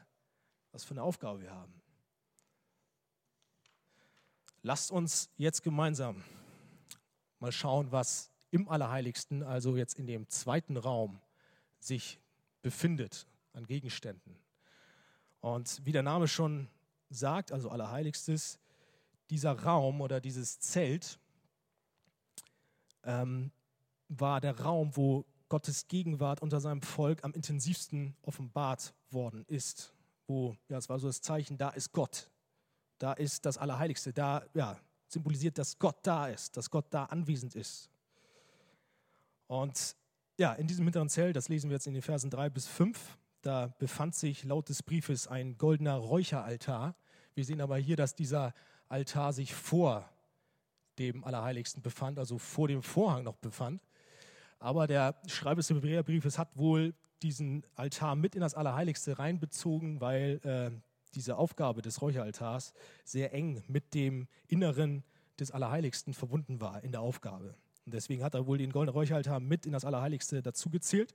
was 0.73 0.85
für 0.85 0.93
eine 0.93 1.03
Aufgabe 1.03 1.41
wir 1.41 1.53
haben. 1.53 1.81
Lasst 4.63 4.91
uns 4.91 5.31
jetzt 5.37 5.63
gemeinsam 5.63 6.25
mal 7.39 7.53
schauen, 7.53 7.93
was 7.93 8.31
im 8.51 8.69
Allerheiligsten, 8.69 9.43
also 9.43 9.77
jetzt 9.77 9.99
in 9.99 10.07
dem 10.07 10.29
zweiten 10.29 10.77
Raum, 10.77 11.21
sich 11.79 12.19
befindet 12.63 13.27
an 13.55 13.67
Gegenständen. 13.67 14.37
Und 15.41 15.81
wie 15.85 15.93
der 15.93 16.03
Name 16.03 16.29
schon 16.29 16.69
sagt, 17.11 17.53
also 17.53 17.69
Allerheiligstes, 17.71 18.59
dieser 19.31 19.53
Raum 19.53 20.01
oder 20.01 20.21
dieses 20.21 20.59
Zelt 20.61 21.19
ähm, 23.05 23.51
war 24.09 24.41
der 24.41 24.59
Raum, 24.61 24.97
wo 24.97 25.25
Gottes 25.49 25.87
Gegenwart 25.89 26.43
unter 26.43 26.61
seinem 26.61 26.83
Volk 26.83 27.23
am 27.25 27.33
intensivsten 27.33 28.17
offenbart 28.23 28.95
worden 29.11 29.45
ist. 29.47 29.93
Wo, 30.27 30.57
ja, 30.69 30.79
es 30.79 30.89
war 30.89 30.99
so 30.99 31.07
das 31.07 31.21
Zeichen, 31.21 31.59
da 31.59 31.71
ist 31.71 31.93
Gott, 31.93 32.31
da 32.99 33.13
ist 33.13 33.45
das 33.45 33.59
Allerheiligste, 33.59 34.13
da 34.13 34.45
ja, 34.55 34.79
symbolisiert, 35.07 35.59
dass 35.59 35.79
Gott 35.79 35.99
da 36.03 36.29
ist, 36.29 36.57
dass 36.57 36.71
Gott 36.71 36.87
da 36.91 37.05
anwesend 37.05 37.55
ist. 37.55 37.91
Und 39.47 39.97
ja, 40.39 40.55
in 40.55 40.67
diesem 40.67 40.85
hinteren 40.85 41.09
Zelt, 41.09 41.37
das 41.37 41.49
lesen 41.49 41.71
wir 41.71 41.75
jetzt 41.75 41.87
in 41.87 41.95
den 41.95 42.03
Versen 42.03 42.31
3 42.31 42.51
bis 42.51 42.67
5, 42.67 43.19
da 43.47 43.75
befand 43.79 44.15
sich 44.15 44.45
laut 44.45 44.69
des 44.69 44.83
Briefes 44.83 45.29
ein 45.29 45.59
goldener 45.59 45.97
Räucheraltar. 45.97 46.95
Wir 47.35 47.45
sehen 47.45 47.61
aber 47.61 47.77
hier, 47.77 47.97
dass 47.97 48.15
dieser 48.15 48.55
Altar 48.89 49.33
sich 49.33 49.55
vor 49.55 50.09
dem 50.99 51.25
Allerheiligsten 51.25 51.83
befand, 51.83 52.19
also 52.19 52.39
vor 52.39 52.69
dem 52.69 52.83
Vorhang 52.83 53.25
noch 53.25 53.37
befand. 53.37 53.83
Aber 54.59 54.87
der 54.87 55.17
Schreiber 55.27 55.57
des 55.57 55.71
Hebräerbriefes 55.71 56.39
hat 56.39 56.57
wohl 56.57 56.95
diesen 57.23 57.67
Altar 57.75 58.15
mit 58.17 58.35
in 58.35 58.41
das 58.41 58.55
Allerheiligste 58.55 59.19
reinbezogen, 59.19 60.01
weil 60.01 60.41
äh, 60.45 60.71
diese 61.15 61.37
Aufgabe 61.37 61.83
des 61.83 62.01
Räucheraltars 62.01 62.73
sehr 63.05 63.33
eng 63.33 63.63
mit 63.69 63.95
dem 63.95 64.27
Inneren 64.49 65.05
des 65.39 65.51
Allerheiligsten 65.51 66.15
verbunden 66.15 66.61
war 66.61 66.83
in 66.83 66.93
der 66.93 67.01
Aufgabe. 67.01 67.55
Und 67.85 67.95
deswegen 67.95 68.23
hat 68.23 68.35
er 68.35 68.47
wohl 68.47 68.59
den 68.59 68.73
goldenen 68.73 68.95
Räucheraltar 68.95 69.41
mit 69.41 69.67
in 69.67 69.73
das 69.73 69.85
Allerheiligste 69.85 70.43
dazu 70.43 70.71
gezählt. 70.71 71.15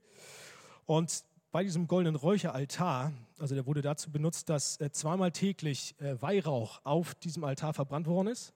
Und 0.86 1.24
bei 1.52 1.64
diesem 1.64 1.88
goldenen 1.88 2.16
Räucheraltar, 2.16 3.12
also 3.38 3.54
der 3.54 3.66
wurde 3.66 3.82
dazu 3.82 4.10
benutzt, 4.10 4.48
dass 4.48 4.80
äh, 4.80 4.90
zweimal 4.92 5.32
täglich 5.32 5.94
äh, 6.00 6.20
Weihrauch 6.22 6.80
auf 6.84 7.14
diesem 7.16 7.44
Altar 7.44 7.74
verbrannt 7.74 8.06
worden 8.06 8.28
ist 8.28 8.52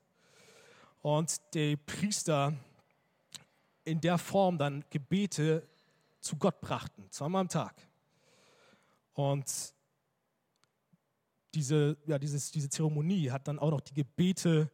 und 1.02 1.40
die 1.54 1.76
Priester 1.76 2.54
in 3.84 4.00
der 4.00 4.18
Form 4.18 4.58
dann 4.58 4.84
Gebete 4.90 5.66
zu 6.20 6.36
Gott 6.36 6.60
brachten, 6.60 7.06
zweimal 7.10 7.42
am 7.42 7.48
Tag. 7.48 7.74
Und 9.12 9.74
diese, 11.52 11.96
ja, 12.06 12.18
dieses, 12.18 12.50
diese 12.50 12.68
Zeremonie 12.68 13.30
hat 13.30 13.46
dann 13.46 13.58
auch 13.58 13.70
noch 13.70 13.80
die 13.80 13.94
Gebete 13.94 14.70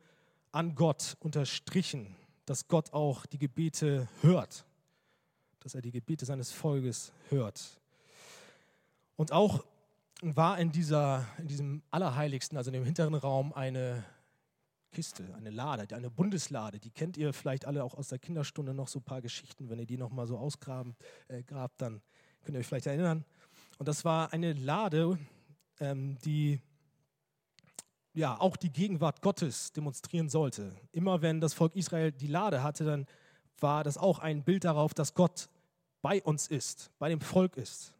an 0.53 0.75
Gott 0.75 1.17
unterstrichen, 1.21 2.15
dass 2.47 2.69
Gott 2.69 2.93
auch 2.93 3.27
die 3.27 3.39
Gebete 3.39 4.09
hört, 4.23 4.65
dass 5.61 5.75
er 5.75 5.83
die 5.83 5.91
Gebete 5.91 6.25
seines 6.25 6.53
Volkes 6.53 7.12
hört. 7.29 7.79
Und 9.21 9.33
auch 9.33 9.67
war 10.23 10.59
in, 10.59 10.73
dieser, 10.73 11.27
in 11.37 11.47
diesem 11.47 11.83
Allerheiligsten, 11.91 12.57
also 12.57 12.71
in 12.71 12.73
dem 12.73 12.85
hinteren 12.85 13.12
Raum, 13.12 13.53
eine 13.53 14.03
Kiste, 14.93 15.35
eine 15.35 15.50
Lade, 15.50 15.95
eine 15.95 16.09
Bundeslade. 16.09 16.79
Die 16.79 16.91
kennt 16.91 17.19
ihr 17.19 17.35
vielleicht 17.35 17.67
alle 17.67 17.85
auch 17.85 17.93
aus 17.93 18.09
der 18.09 18.19
Kinderstunde 18.19 18.73
noch 18.73 18.89
so 18.89 19.00
ein 19.00 19.03
paar 19.03 19.21
Geschichten. 19.21 19.69
Wenn 19.69 19.79
ihr 19.79 19.85
die 19.85 19.99
noch 19.99 20.09
mal 20.09 20.27
so 20.27 20.39
ausgraben, 20.39 20.97
äh, 21.29 21.43
grabt, 21.43 21.83
dann 21.83 22.00
könnt 22.41 22.57
ihr 22.57 22.61
euch 22.61 22.67
vielleicht 22.67 22.87
erinnern. 22.87 23.27
Und 23.77 23.89
das 23.89 24.07
war 24.07 24.33
eine 24.33 24.55
Lade, 24.55 25.19
ähm, 25.81 26.17
die 26.25 26.59
ja 28.15 28.41
auch 28.41 28.57
die 28.57 28.73
Gegenwart 28.73 29.21
Gottes 29.21 29.71
demonstrieren 29.73 30.31
sollte. 30.31 30.75
Immer 30.93 31.21
wenn 31.21 31.43
das 31.43 31.53
Volk 31.53 31.77
Israel 31.77 32.11
die 32.11 32.27
Lade 32.27 32.62
hatte, 32.62 32.87
dann 32.87 33.07
war 33.59 33.85
das 33.85 33.99
auch 33.99 34.19
ein 34.19 34.45
Bild 34.45 34.65
darauf, 34.65 34.95
dass 34.95 35.12
Gott 35.12 35.50
bei 36.00 36.23
uns 36.23 36.47
ist, 36.47 36.91
bei 36.99 37.11
dem 37.11 37.21
Volk 37.21 37.59
ist. 37.59 37.93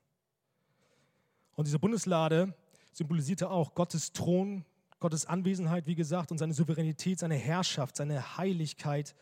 Und 1.61 1.67
diese 1.67 1.79
Bundeslade 1.79 2.55
symbolisierte 2.91 3.51
auch 3.51 3.75
Gottes 3.75 4.15
Thron, 4.15 4.65
Gottes 4.99 5.27
Anwesenheit, 5.27 5.87
wie 5.87 5.95
gesagt, 5.95 6.33
und 6.33 6.39
seine 6.39 6.55
Souveränität, 6.55 7.19
seine 7.19 7.35
Herrschaft, 7.35 7.97
seine 7.97 8.39
Heiligkeit 8.39 9.15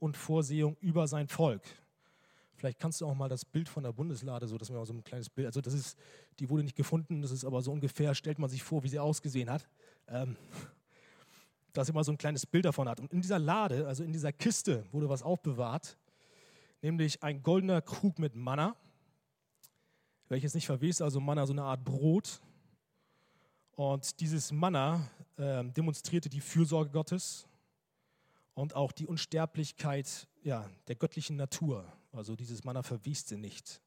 und 0.00 0.16
Vorsehung 0.16 0.76
über 0.80 1.06
sein 1.06 1.28
Volk. 1.28 1.62
Vielleicht 2.56 2.80
kannst 2.80 3.00
du 3.00 3.06
auch 3.06 3.14
mal 3.14 3.28
das 3.28 3.44
Bild 3.44 3.68
von 3.68 3.84
der 3.84 3.92
Bundeslade, 3.92 4.48
so 4.48 4.58
dass 4.58 4.70
mal 4.70 4.84
so 4.84 4.92
ein 4.92 5.04
kleines 5.04 5.30
Bild, 5.30 5.46
also 5.46 5.60
das 5.60 5.72
ist, 5.72 5.96
die 6.40 6.50
wurde 6.50 6.64
nicht 6.64 6.74
gefunden, 6.74 7.22
das 7.22 7.30
ist 7.30 7.44
aber 7.44 7.62
so 7.62 7.70
ungefähr, 7.70 8.12
stellt 8.16 8.40
man 8.40 8.50
sich 8.50 8.64
vor, 8.64 8.82
wie 8.82 8.88
sie 8.88 8.98
ausgesehen 8.98 9.48
hat. 9.48 9.68
Ähm, 10.08 10.34
dass 11.74 11.88
ihr 11.88 11.94
mal 11.94 12.02
so 12.02 12.10
ein 12.10 12.18
kleines 12.18 12.44
Bild 12.44 12.64
davon 12.64 12.88
hat. 12.88 12.98
Und 12.98 13.12
in 13.12 13.20
dieser 13.20 13.38
Lade, 13.38 13.86
also 13.86 14.02
in 14.02 14.12
dieser 14.12 14.32
Kiste, 14.32 14.84
wurde 14.90 15.08
was 15.08 15.22
aufbewahrt, 15.22 15.96
nämlich 16.82 17.22
ein 17.22 17.40
goldener 17.44 17.82
Krug 17.82 18.18
mit 18.18 18.34
Manna, 18.34 18.74
welches 20.34 20.54
nicht 20.54 20.66
verwest, 20.66 21.00
also 21.00 21.20
Manna, 21.20 21.46
so 21.46 21.52
eine 21.52 21.62
Art 21.62 21.84
Brot, 21.84 22.40
und 23.76 24.18
dieses 24.18 24.50
Manna 24.50 25.08
äh, 25.36 25.64
demonstrierte 25.64 26.28
die 26.28 26.40
Fürsorge 26.40 26.90
Gottes 26.90 27.46
und 28.54 28.74
auch 28.74 28.90
die 28.90 29.06
Unsterblichkeit 29.06 30.26
ja, 30.42 30.68
der 30.88 30.96
göttlichen 30.96 31.36
Natur. 31.36 31.86
Also 32.12 32.34
dieses 32.34 32.64
Manna 32.64 32.82
verweste 32.82 33.36
nicht. 33.36 33.80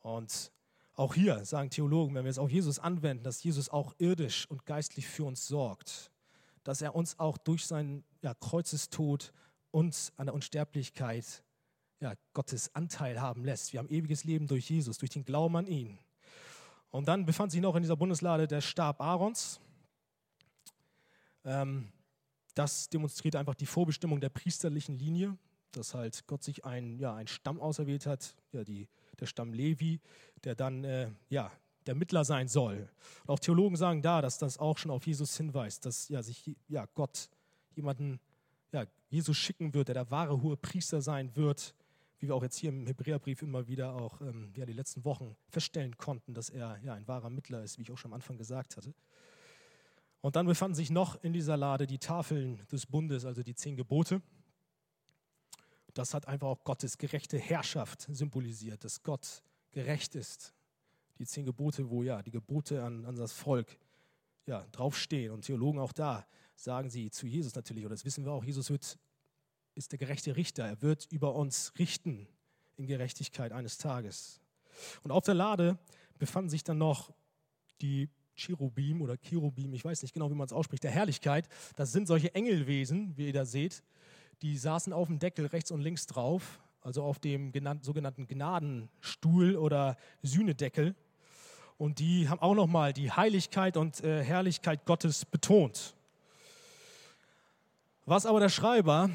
Und 0.00 0.52
auch 0.94 1.14
hier 1.14 1.44
sagen 1.44 1.68
Theologen, 1.68 2.14
wenn 2.14 2.24
wir 2.24 2.30
es 2.30 2.38
auf 2.38 2.50
Jesus 2.50 2.78
anwenden, 2.78 3.24
dass 3.24 3.42
Jesus 3.42 3.68
auch 3.68 3.94
irdisch 3.98 4.46
und 4.50 4.64
geistlich 4.64 5.06
für 5.06 5.24
uns 5.24 5.46
sorgt, 5.46 6.10
dass 6.64 6.80
er 6.80 6.94
uns 6.94 7.18
auch 7.18 7.36
durch 7.36 7.66
seinen 7.66 8.04
ja, 8.22 8.34
Kreuzestod 8.34 9.32
uns 9.70 10.12
an 10.16 10.26
der 10.26 10.34
Unsterblichkeit 10.34 11.42
ja, 12.02 12.14
Gottes 12.34 12.74
Anteil 12.74 13.20
haben 13.20 13.44
lässt. 13.44 13.72
Wir 13.72 13.78
haben 13.78 13.88
ewiges 13.88 14.24
Leben 14.24 14.48
durch 14.48 14.68
Jesus, 14.68 14.98
durch 14.98 15.10
den 15.10 15.24
Glauben 15.24 15.56
an 15.56 15.66
ihn. 15.68 15.98
Und 16.90 17.06
dann 17.06 17.24
befand 17.24 17.52
sich 17.52 17.60
noch 17.60 17.76
in 17.76 17.82
dieser 17.82 17.96
Bundeslade 17.96 18.48
der 18.48 18.60
Stab 18.60 19.00
Aarons. 19.00 19.60
Ähm, 21.44 21.88
das 22.54 22.88
demonstriert 22.88 23.36
einfach 23.36 23.54
die 23.54 23.66
Vorbestimmung 23.66 24.20
der 24.20 24.30
priesterlichen 24.30 24.98
Linie, 24.98 25.38
dass 25.70 25.94
halt 25.94 26.26
Gott 26.26 26.42
sich 26.42 26.64
ein, 26.64 26.98
ja, 26.98 27.14
einen 27.14 27.28
Stamm 27.28 27.60
auserwählt 27.60 28.04
hat, 28.06 28.34
ja, 28.50 28.64
die, 28.64 28.88
der 29.20 29.26
Stamm 29.26 29.52
Levi, 29.52 30.00
der 30.42 30.56
dann 30.56 30.82
äh, 30.82 31.12
ja, 31.30 31.52
der 31.86 31.94
Mittler 31.94 32.24
sein 32.24 32.48
soll. 32.48 32.88
Und 33.22 33.30
auch 33.30 33.38
Theologen 33.38 33.76
sagen 33.76 34.02
da, 34.02 34.20
dass 34.20 34.38
das 34.38 34.58
auch 34.58 34.76
schon 34.76 34.90
auf 34.90 35.06
Jesus 35.06 35.36
hinweist, 35.36 35.86
dass 35.86 36.08
ja, 36.08 36.20
sich 36.22 36.56
ja, 36.68 36.86
Gott 36.94 37.30
jemanden, 37.76 38.18
ja, 38.72 38.86
Jesus 39.08 39.36
schicken 39.36 39.72
wird, 39.72 39.86
der 39.88 39.94
der 39.94 40.10
wahre 40.10 40.42
hohe 40.42 40.56
Priester 40.56 41.00
sein 41.00 41.34
wird, 41.36 41.74
wie 42.22 42.28
wir 42.28 42.36
auch 42.36 42.42
jetzt 42.44 42.56
hier 42.56 42.70
im 42.70 42.86
Hebräerbrief 42.86 43.42
immer 43.42 43.66
wieder 43.66 43.96
auch 43.96 44.20
ähm, 44.20 44.52
ja, 44.56 44.64
die 44.64 44.72
letzten 44.72 45.04
Wochen 45.04 45.36
feststellen 45.48 45.98
konnten, 45.98 46.34
dass 46.34 46.50
er 46.50 46.78
ja, 46.84 46.94
ein 46.94 47.08
wahrer 47.08 47.30
Mittler 47.30 47.64
ist, 47.64 47.78
wie 47.78 47.82
ich 47.82 47.90
auch 47.90 47.98
schon 47.98 48.12
am 48.12 48.14
Anfang 48.14 48.38
gesagt 48.38 48.76
hatte. 48.76 48.94
Und 50.20 50.36
dann 50.36 50.46
befanden 50.46 50.76
sich 50.76 50.88
noch 50.88 51.20
in 51.24 51.32
dieser 51.32 51.56
Lade 51.56 51.88
die 51.88 51.98
Tafeln 51.98 52.64
des 52.70 52.86
Bundes, 52.86 53.24
also 53.24 53.42
die 53.42 53.56
zehn 53.56 53.76
Gebote. 53.76 54.22
Das 55.94 56.14
hat 56.14 56.28
einfach 56.28 56.46
auch 56.46 56.62
Gottes 56.62 56.96
gerechte 56.96 57.38
Herrschaft 57.38 58.06
symbolisiert, 58.08 58.84
dass 58.84 59.02
Gott 59.02 59.42
gerecht 59.72 60.14
ist. 60.14 60.54
Die 61.18 61.26
zehn 61.26 61.44
Gebote, 61.44 61.90
wo 61.90 62.04
ja 62.04 62.22
die 62.22 62.30
Gebote 62.30 62.84
an, 62.84 63.04
an 63.04 63.16
das 63.16 63.32
Volk 63.32 63.76
ja, 64.46 64.64
draufstehen. 64.70 65.32
Und 65.32 65.44
Theologen 65.44 65.80
auch 65.80 65.92
da 65.92 66.24
sagen 66.54 66.88
sie 66.88 67.10
zu 67.10 67.26
Jesus 67.26 67.56
natürlich, 67.56 67.84
oder 67.84 67.96
das 67.96 68.04
wissen 68.04 68.24
wir 68.24 68.30
auch, 68.30 68.44
Jesus 68.44 68.70
wird 68.70 68.96
ist 69.74 69.92
der 69.92 69.98
gerechte 69.98 70.36
Richter. 70.36 70.64
Er 70.64 70.82
wird 70.82 71.06
über 71.10 71.34
uns 71.34 71.72
richten 71.78 72.26
in 72.76 72.86
Gerechtigkeit 72.86 73.52
eines 73.52 73.78
Tages. 73.78 74.40
Und 75.02 75.10
auf 75.10 75.24
der 75.24 75.34
Lade 75.34 75.78
befanden 76.18 76.50
sich 76.50 76.64
dann 76.64 76.78
noch 76.78 77.12
die 77.80 78.08
Cherubim 78.34 79.02
oder 79.02 79.16
Cherubim, 79.16 79.74
ich 79.74 79.84
weiß 79.84 80.02
nicht 80.02 80.14
genau, 80.14 80.30
wie 80.30 80.34
man 80.34 80.46
es 80.46 80.52
ausspricht, 80.52 80.84
der 80.84 80.90
Herrlichkeit. 80.90 81.48
Das 81.76 81.92
sind 81.92 82.06
solche 82.06 82.34
Engelwesen, 82.34 83.16
wie 83.16 83.26
ihr 83.26 83.32
da 83.32 83.44
seht. 83.44 83.82
Die 84.40 84.56
saßen 84.56 84.92
auf 84.92 85.08
dem 85.08 85.18
Deckel 85.18 85.46
rechts 85.46 85.70
und 85.70 85.80
links 85.80 86.06
drauf, 86.06 86.60
also 86.80 87.02
auf 87.02 87.18
dem 87.18 87.52
genannt, 87.52 87.84
sogenannten 87.84 88.26
Gnadenstuhl 88.26 89.56
oder 89.56 89.96
Sühnedeckel. 90.22 90.94
Und 91.78 91.98
die 91.98 92.28
haben 92.28 92.40
auch 92.40 92.54
nochmal 92.54 92.92
die 92.92 93.10
Heiligkeit 93.10 93.76
und 93.76 94.02
äh, 94.02 94.22
Herrlichkeit 94.22 94.84
Gottes 94.84 95.24
betont. 95.24 95.94
Was 98.04 98.26
aber 98.26 98.40
der 98.40 98.48
Schreiber 98.48 99.10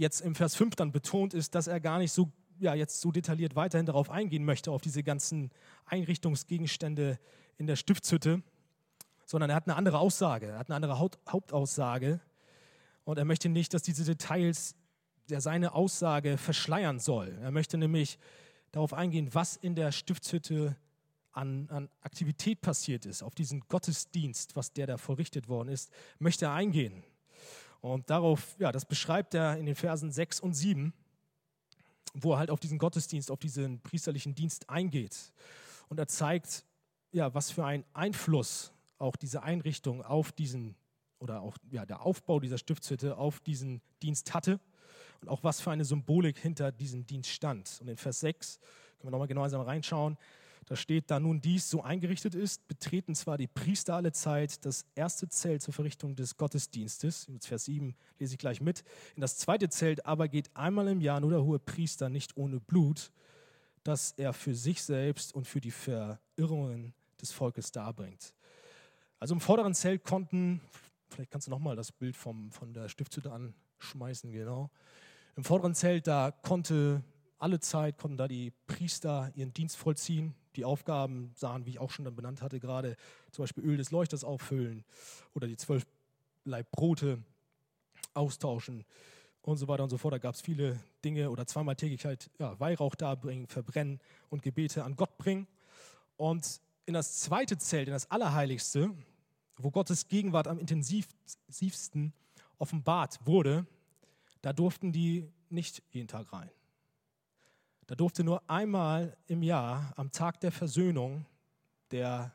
jetzt 0.00 0.22
im 0.22 0.34
Vers 0.34 0.56
5 0.56 0.74
dann 0.76 0.92
betont, 0.92 1.34
ist, 1.34 1.54
dass 1.54 1.66
er 1.66 1.78
gar 1.78 1.98
nicht 1.98 2.12
so, 2.12 2.32
ja, 2.58 2.74
jetzt 2.74 3.00
so 3.00 3.12
detailliert 3.12 3.54
weiterhin 3.54 3.86
darauf 3.86 4.10
eingehen 4.10 4.44
möchte, 4.44 4.72
auf 4.72 4.80
diese 4.80 5.02
ganzen 5.02 5.50
Einrichtungsgegenstände 5.84 7.18
in 7.58 7.66
der 7.66 7.76
Stiftshütte, 7.76 8.42
sondern 9.26 9.50
er 9.50 9.56
hat 9.56 9.66
eine 9.66 9.76
andere 9.76 9.98
Aussage, 9.98 10.46
er 10.46 10.58
hat 10.58 10.70
eine 10.70 10.76
andere 10.76 10.98
Hauptaussage 10.98 12.20
und 13.04 13.18
er 13.18 13.26
möchte 13.26 13.50
nicht, 13.50 13.74
dass 13.74 13.82
diese 13.82 14.04
Details 14.04 14.74
der 15.28 15.40
seine 15.40 15.74
Aussage 15.74 16.38
verschleiern 16.38 16.98
soll. 16.98 17.38
Er 17.40 17.52
möchte 17.52 17.78
nämlich 17.78 18.18
darauf 18.72 18.94
eingehen, 18.94 19.28
was 19.32 19.56
in 19.56 19.74
der 19.74 19.92
Stiftshütte 19.92 20.76
an, 21.32 21.68
an, 21.70 21.88
Aktivität 22.00 22.62
passiert 22.62 23.06
ist, 23.06 23.22
auf 23.22 23.34
diesen 23.34 23.60
Gottesdienst, 23.68 24.56
was 24.56 24.72
der 24.72 24.86
da 24.86 24.96
verrichtet 24.96 25.48
worden 25.48 25.68
ist, 25.68 25.92
möchte 26.18 26.46
er 26.46 26.54
eingehen. 26.54 27.04
Und 27.80 28.10
darauf, 28.10 28.56
ja, 28.58 28.72
das 28.72 28.84
beschreibt 28.84 29.34
er 29.34 29.56
in 29.56 29.66
den 29.66 29.74
Versen 29.74 30.10
6 30.10 30.40
und 30.40 30.54
7, 30.54 30.92
wo 32.14 32.32
er 32.32 32.38
halt 32.38 32.50
auf 32.50 32.60
diesen 32.60 32.78
Gottesdienst, 32.78 33.30
auf 33.30 33.38
diesen 33.38 33.80
priesterlichen 33.80 34.34
Dienst 34.34 34.68
eingeht. 34.68 35.32
Und 35.88 35.98
er 35.98 36.06
zeigt, 36.06 36.64
ja, 37.12 37.32
was 37.34 37.50
für 37.50 37.64
einen 37.64 37.84
Einfluss 37.92 38.72
auch 38.98 39.16
diese 39.16 39.42
Einrichtung 39.42 40.02
auf 40.02 40.32
diesen, 40.32 40.76
oder 41.18 41.40
auch 41.40 41.56
ja, 41.70 41.86
der 41.86 42.02
Aufbau 42.02 42.38
dieser 42.38 42.58
Stiftshütte 42.58 43.16
auf 43.16 43.40
diesen 43.40 43.80
Dienst 44.02 44.34
hatte 44.34 44.60
und 45.20 45.28
auch 45.28 45.42
was 45.42 45.60
für 45.60 45.70
eine 45.70 45.84
Symbolik 45.84 46.38
hinter 46.38 46.72
diesem 46.72 47.06
Dienst 47.06 47.30
stand. 47.30 47.78
Und 47.80 47.88
in 47.88 47.96
Vers 47.96 48.20
6 48.20 48.58
können 48.98 49.08
wir 49.08 49.10
nochmal 49.12 49.28
gemeinsam 49.28 49.62
reinschauen. 49.62 50.18
Da 50.70 50.76
steht, 50.76 51.10
da 51.10 51.18
nun 51.18 51.40
dies 51.40 51.68
so 51.68 51.82
eingerichtet 51.82 52.36
ist, 52.36 52.68
betreten 52.68 53.16
zwar 53.16 53.36
die 53.36 53.48
Priester 53.48 53.96
alle 53.96 54.12
Zeit 54.12 54.64
das 54.64 54.86
erste 54.94 55.28
Zelt 55.28 55.62
zur 55.62 55.74
Verrichtung 55.74 56.14
des 56.14 56.36
Gottesdienstes. 56.36 57.28
Vers 57.40 57.64
7 57.64 57.96
lese 58.20 58.34
ich 58.34 58.38
gleich 58.38 58.60
mit. 58.60 58.84
In 59.16 59.20
das 59.20 59.36
zweite 59.36 59.68
Zelt 59.68 60.06
aber 60.06 60.28
geht 60.28 60.54
einmal 60.54 60.86
im 60.86 61.00
Jahr 61.00 61.18
nur 61.18 61.32
der 61.32 61.42
hohe 61.42 61.58
Priester 61.58 62.08
nicht 62.08 62.36
ohne 62.36 62.60
Blut, 62.60 63.10
das 63.82 64.12
er 64.12 64.32
für 64.32 64.54
sich 64.54 64.80
selbst 64.84 65.34
und 65.34 65.48
für 65.48 65.60
die 65.60 65.72
Verirrungen 65.72 66.94
des 67.20 67.32
Volkes 67.32 67.72
darbringt. 67.72 68.32
Also 69.18 69.34
im 69.34 69.40
vorderen 69.40 69.74
Zelt 69.74 70.04
konnten, 70.04 70.60
vielleicht 71.08 71.32
kannst 71.32 71.48
du 71.48 71.50
nochmal 71.50 71.74
das 71.74 71.90
Bild 71.90 72.16
vom, 72.16 72.52
von 72.52 72.72
der 72.72 72.88
Stiftshütte 72.88 73.52
schmeißen, 73.78 74.30
genau. 74.30 74.70
Im 75.34 75.42
vorderen 75.42 75.74
Zelt, 75.74 76.06
da 76.06 76.30
konnte 76.30 77.02
alle 77.38 77.58
Zeit, 77.58 77.98
konnten 77.98 78.18
da 78.18 78.28
die 78.28 78.52
Priester 78.68 79.32
ihren 79.34 79.52
Dienst 79.52 79.76
vollziehen. 79.76 80.36
Die 80.56 80.64
Aufgaben 80.64 81.32
sahen, 81.34 81.66
wie 81.66 81.70
ich 81.70 81.78
auch 81.78 81.90
schon 81.90 82.04
dann 82.04 82.16
benannt 82.16 82.42
hatte, 82.42 82.60
gerade 82.60 82.96
zum 83.30 83.44
Beispiel 83.44 83.64
Öl 83.64 83.76
des 83.76 83.90
Leuchters 83.90 84.24
auffüllen 84.24 84.84
oder 85.34 85.46
die 85.46 85.56
zwölf 85.56 85.86
Leib 86.44 86.70
Brote 86.70 87.22
austauschen 88.14 88.84
und 89.42 89.56
so 89.56 89.68
weiter 89.68 89.84
und 89.84 89.90
so 89.90 89.98
fort. 89.98 90.14
Da 90.14 90.18
gab 90.18 90.34
es 90.34 90.40
viele 90.40 90.78
Dinge 91.04 91.30
oder 91.30 91.46
zweimal 91.46 91.76
täglich 91.76 92.04
halt 92.04 92.30
ja, 92.38 92.58
Weihrauch 92.58 92.94
darbringen, 92.94 93.46
verbrennen 93.46 94.00
und 94.28 94.42
Gebete 94.42 94.84
an 94.84 94.96
Gott 94.96 95.16
bringen. 95.18 95.46
Und 96.16 96.60
in 96.86 96.94
das 96.94 97.20
zweite 97.20 97.56
Zelt, 97.58 97.88
in 97.88 97.94
das 97.94 98.10
Allerheiligste, 98.10 98.90
wo 99.56 99.70
Gottes 99.70 100.08
Gegenwart 100.08 100.48
am 100.48 100.58
intensivsten 100.58 102.12
offenbart 102.58 103.24
wurde, 103.24 103.66
da 104.42 104.52
durften 104.52 104.92
die 104.92 105.30
nicht 105.48 105.82
jeden 105.90 106.08
Tag 106.08 106.32
rein. 106.32 106.50
Da 107.90 107.96
durfte 107.96 108.22
nur 108.22 108.40
einmal 108.48 109.16
im 109.26 109.42
Jahr, 109.42 109.92
am 109.96 110.12
Tag 110.12 110.38
der 110.38 110.52
Versöhnung, 110.52 111.26
der 111.90 112.32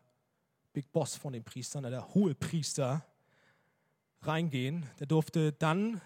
Big 0.73 0.91
Boss 0.91 1.15
von 1.15 1.31
den 1.31 1.45
Priestern, 1.45 1.83
der 1.83 2.13
hohe 2.13 2.35
Priester, 2.35 3.05
reingehen. 4.19 4.85
Der 4.99 5.07
durfte 5.07 5.53
dann 5.53 6.01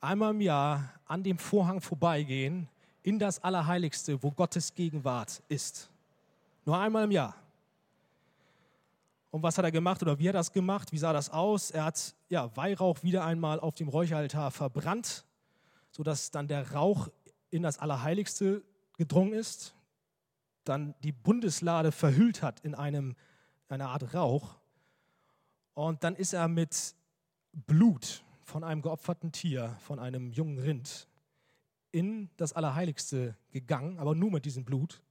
einmal 0.00 0.30
im 0.30 0.40
Jahr 0.40 0.94
an 1.04 1.22
dem 1.22 1.36
Vorhang 1.36 1.82
vorbeigehen 1.82 2.70
in 3.02 3.18
das 3.18 3.38
Allerheiligste, 3.44 4.22
wo 4.22 4.30
Gottes 4.30 4.74
Gegenwart 4.74 5.42
ist. 5.48 5.90
Nur 6.64 6.78
einmal 6.78 7.04
im 7.04 7.10
Jahr. 7.10 7.34
Und 9.30 9.42
was 9.42 9.58
hat 9.58 9.66
er 9.66 9.72
gemacht 9.72 10.00
oder 10.00 10.18
wie 10.18 10.26
hat 10.26 10.36
er 10.36 10.40
das 10.40 10.50
gemacht? 10.50 10.90
Wie 10.90 10.98
sah 10.98 11.12
das 11.12 11.28
aus? 11.28 11.70
Er 11.70 11.84
hat 11.84 12.14
ja, 12.30 12.56
Weihrauch 12.56 13.02
wieder 13.02 13.26
einmal 13.26 13.60
auf 13.60 13.74
dem 13.74 13.88
Räucheraltar 13.88 14.50
verbrannt, 14.50 15.26
sodass 15.90 16.30
dann 16.30 16.48
der 16.48 16.72
Rauch 16.72 17.10
in 17.50 17.62
das 17.62 17.78
Allerheiligste 17.78 18.62
gedrungen 18.96 19.32
ist, 19.32 19.74
dann 20.64 20.94
die 21.02 21.12
Bundeslade 21.12 21.92
verhüllt 21.92 22.42
hat 22.42 22.60
in 22.60 22.74
einem, 22.74 23.16
einer 23.68 23.88
Art 23.88 24.14
Rauch. 24.14 24.56
Und 25.74 26.04
dann 26.04 26.14
ist 26.14 26.32
er 26.32 26.48
mit 26.48 26.94
Blut 27.52 28.24
von 28.42 28.64
einem 28.64 28.82
geopferten 28.82 29.32
Tier, 29.32 29.76
von 29.80 29.98
einem 29.98 30.30
jungen 30.30 30.58
Rind, 30.58 31.08
in 31.90 32.30
das 32.36 32.52
Allerheiligste 32.52 33.36
gegangen, 33.50 33.98
aber 33.98 34.14
nur 34.14 34.30
mit 34.30 34.44
diesem 34.44 34.64
Blut, 34.64 35.02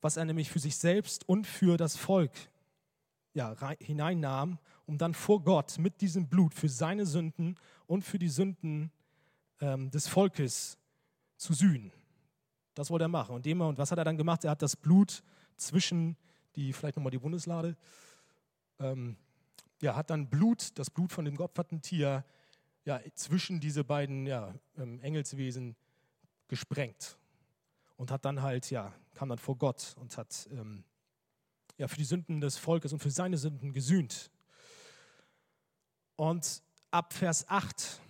was 0.00 0.16
er 0.16 0.24
nämlich 0.24 0.50
für 0.50 0.60
sich 0.60 0.76
selbst 0.76 1.28
und 1.28 1.46
für 1.46 1.76
das 1.76 1.96
Volk 1.96 2.32
ja, 3.34 3.54
hineinnahm, 3.80 4.58
um 4.86 4.98
dann 4.98 5.14
vor 5.14 5.42
Gott 5.42 5.78
mit 5.78 6.00
diesem 6.00 6.28
Blut 6.28 6.54
für 6.54 6.68
seine 6.68 7.06
Sünden 7.06 7.56
und 7.86 8.02
für 8.02 8.18
die 8.18 8.28
Sünden 8.28 8.90
ähm, 9.60 9.90
des 9.90 10.08
Volkes 10.08 10.78
zu 11.36 11.54
sühnen. 11.54 11.92
Das 12.74 12.90
wollte 12.90 13.04
er 13.04 13.08
machen. 13.08 13.34
Und, 13.34 13.46
dem, 13.46 13.60
und 13.60 13.78
was 13.78 13.90
hat 13.90 13.98
er 13.98 14.04
dann 14.04 14.16
gemacht? 14.16 14.44
Er 14.44 14.50
hat 14.50 14.62
das 14.62 14.76
Blut 14.76 15.22
zwischen 15.56 16.16
die, 16.54 16.72
vielleicht 16.72 16.96
nochmal 16.96 17.10
die 17.10 17.18
Bundeslade, 17.18 17.76
ähm, 18.78 19.16
ja, 19.80 19.94
hat 19.94 20.10
dann 20.10 20.28
Blut, 20.28 20.78
das 20.78 20.90
Blut 20.90 21.12
von 21.12 21.24
dem 21.24 21.36
geopferten 21.36 21.82
Tier, 21.82 22.24
ja, 22.84 23.00
zwischen 23.14 23.60
diese 23.60 23.84
beiden 23.84 24.26
ja, 24.26 24.54
ähm, 24.78 25.00
Engelswesen 25.00 25.76
gesprengt. 26.48 27.18
Und 27.96 28.10
hat 28.10 28.24
dann 28.24 28.42
halt, 28.42 28.70
ja, 28.70 28.92
kam 29.14 29.30
dann 29.30 29.38
vor 29.38 29.56
Gott 29.56 29.94
und 29.98 30.16
hat 30.18 30.48
ähm, 30.52 30.84
ja, 31.78 31.88
für 31.88 31.96
die 31.96 32.04
Sünden 32.04 32.40
des 32.40 32.56
Volkes 32.58 32.92
und 32.92 32.98
für 32.98 33.10
seine 33.10 33.38
Sünden 33.38 33.72
gesühnt. 33.72 34.30
Und 36.16 36.62
ab 36.90 37.12
Vers 37.12 37.48
8 37.48 38.00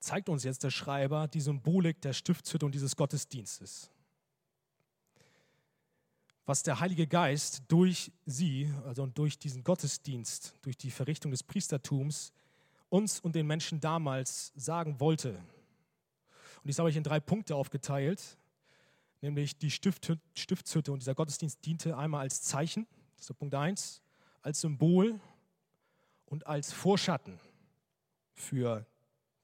zeigt 0.00 0.28
uns 0.28 0.44
jetzt 0.44 0.64
der 0.64 0.70
Schreiber 0.70 1.28
die 1.28 1.40
Symbolik 1.40 2.00
der 2.00 2.12
Stiftshütte 2.12 2.66
und 2.66 2.74
dieses 2.74 2.96
Gottesdienstes 2.96 3.90
was 6.50 6.64
der 6.64 6.80
Heilige 6.80 7.06
Geist 7.06 7.62
durch 7.68 8.10
sie, 8.26 8.74
also 8.84 9.06
durch 9.06 9.38
diesen 9.38 9.62
Gottesdienst, 9.62 10.56
durch 10.62 10.76
die 10.76 10.90
Verrichtung 10.90 11.30
des 11.30 11.44
Priestertums, 11.44 12.32
uns 12.88 13.20
und 13.20 13.36
den 13.36 13.46
Menschen 13.46 13.78
damals 13.78 14.52
sagen 14.56 14.98
wollte. 14.98 15.30
Und 15.30 16.66
dies 16.66 16.80
habe 16.80 16.90
ich 16.90 16.96
in 16.96 17.04
drei 17.04 17.20
Punkte 17.20 17.54
aufgeteilt, 17.54 18.36
nämlich 19.20 19.58
die 19.58 19.70
Stiftshütte 19.70 20.90
und 20.90 21.00
dieser 21.00 21.14
Gottesdienst 21.14 21.64
diente 21.64 21.96
einmal 21.96 22.22
als 22.22 22.42
Zeichen, 22.42 22.88
das 23.16 23.30
ist 23.30 23.38
Punkt 23.38 23.54
1, 23.54 24.02
als 24.42 24.60
Symbol 24.60 25.20
und 26.26 26.48
als 26.48 26.72
Vorschatten 26.72 27.38
für 28.34 28.84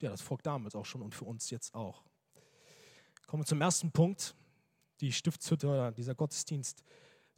ja, 0.01 0.09
das 0.11 0.21
Volk 0.21 0.43
damals 0.43 0.75
auch 0.75 0.85
schon 0.85 1.01
und 1.01 1.15
für 1.15 1.25
uns 1.25 1.49
jetzt 1.49 1.73
auch. 1.73 2.03
Kommen 3.25 3.43
wir 3.43 3.47
zum 3.47 3.61
ersten 3.61 3.91
Punkt, 3.91 4.35
die 5.01 5.11
Stiftshütte 5.11 5.67
oder 5.67 5.91
dieser 5.91 6.15
Gottesdienst 6.15 6.83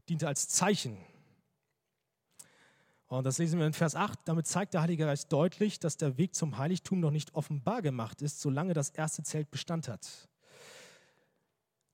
diente 0.08 0.28
als 0.28 0.48
Zeichen. 0.48 0.98
Und 3.08 3.24
das 3.24 3.39
lesen 3.39 3.60
wir 3.60 3.65
in 3.65 3.74
Vers 3.74 3.95
8. 3.95 4.19
Damit 4.26 4.45
zeigt 4.45 4.76
der 4.76 4.82
Heilige 4.82 5.06
Geist 5.06 5.32
deutlich, 5.34 5.80
dass 5.80 5.98
der 5.98 6.17
Weg 6.17 6.36
zum 6.36 6.60
Heiligtum 6.60 7.00
noch 7.00 7.10
nicht 7.10 7.34
offenbar 7.34 7.82
gemacht 7.82 8.22
ist, 8.22 8.39
solange 8.39 8.74
das 8.74 8.91
erste 8.91 9.24
Zelt 9.24 9.50
Bestand 9.50 9.88
hat. 9.88 10.30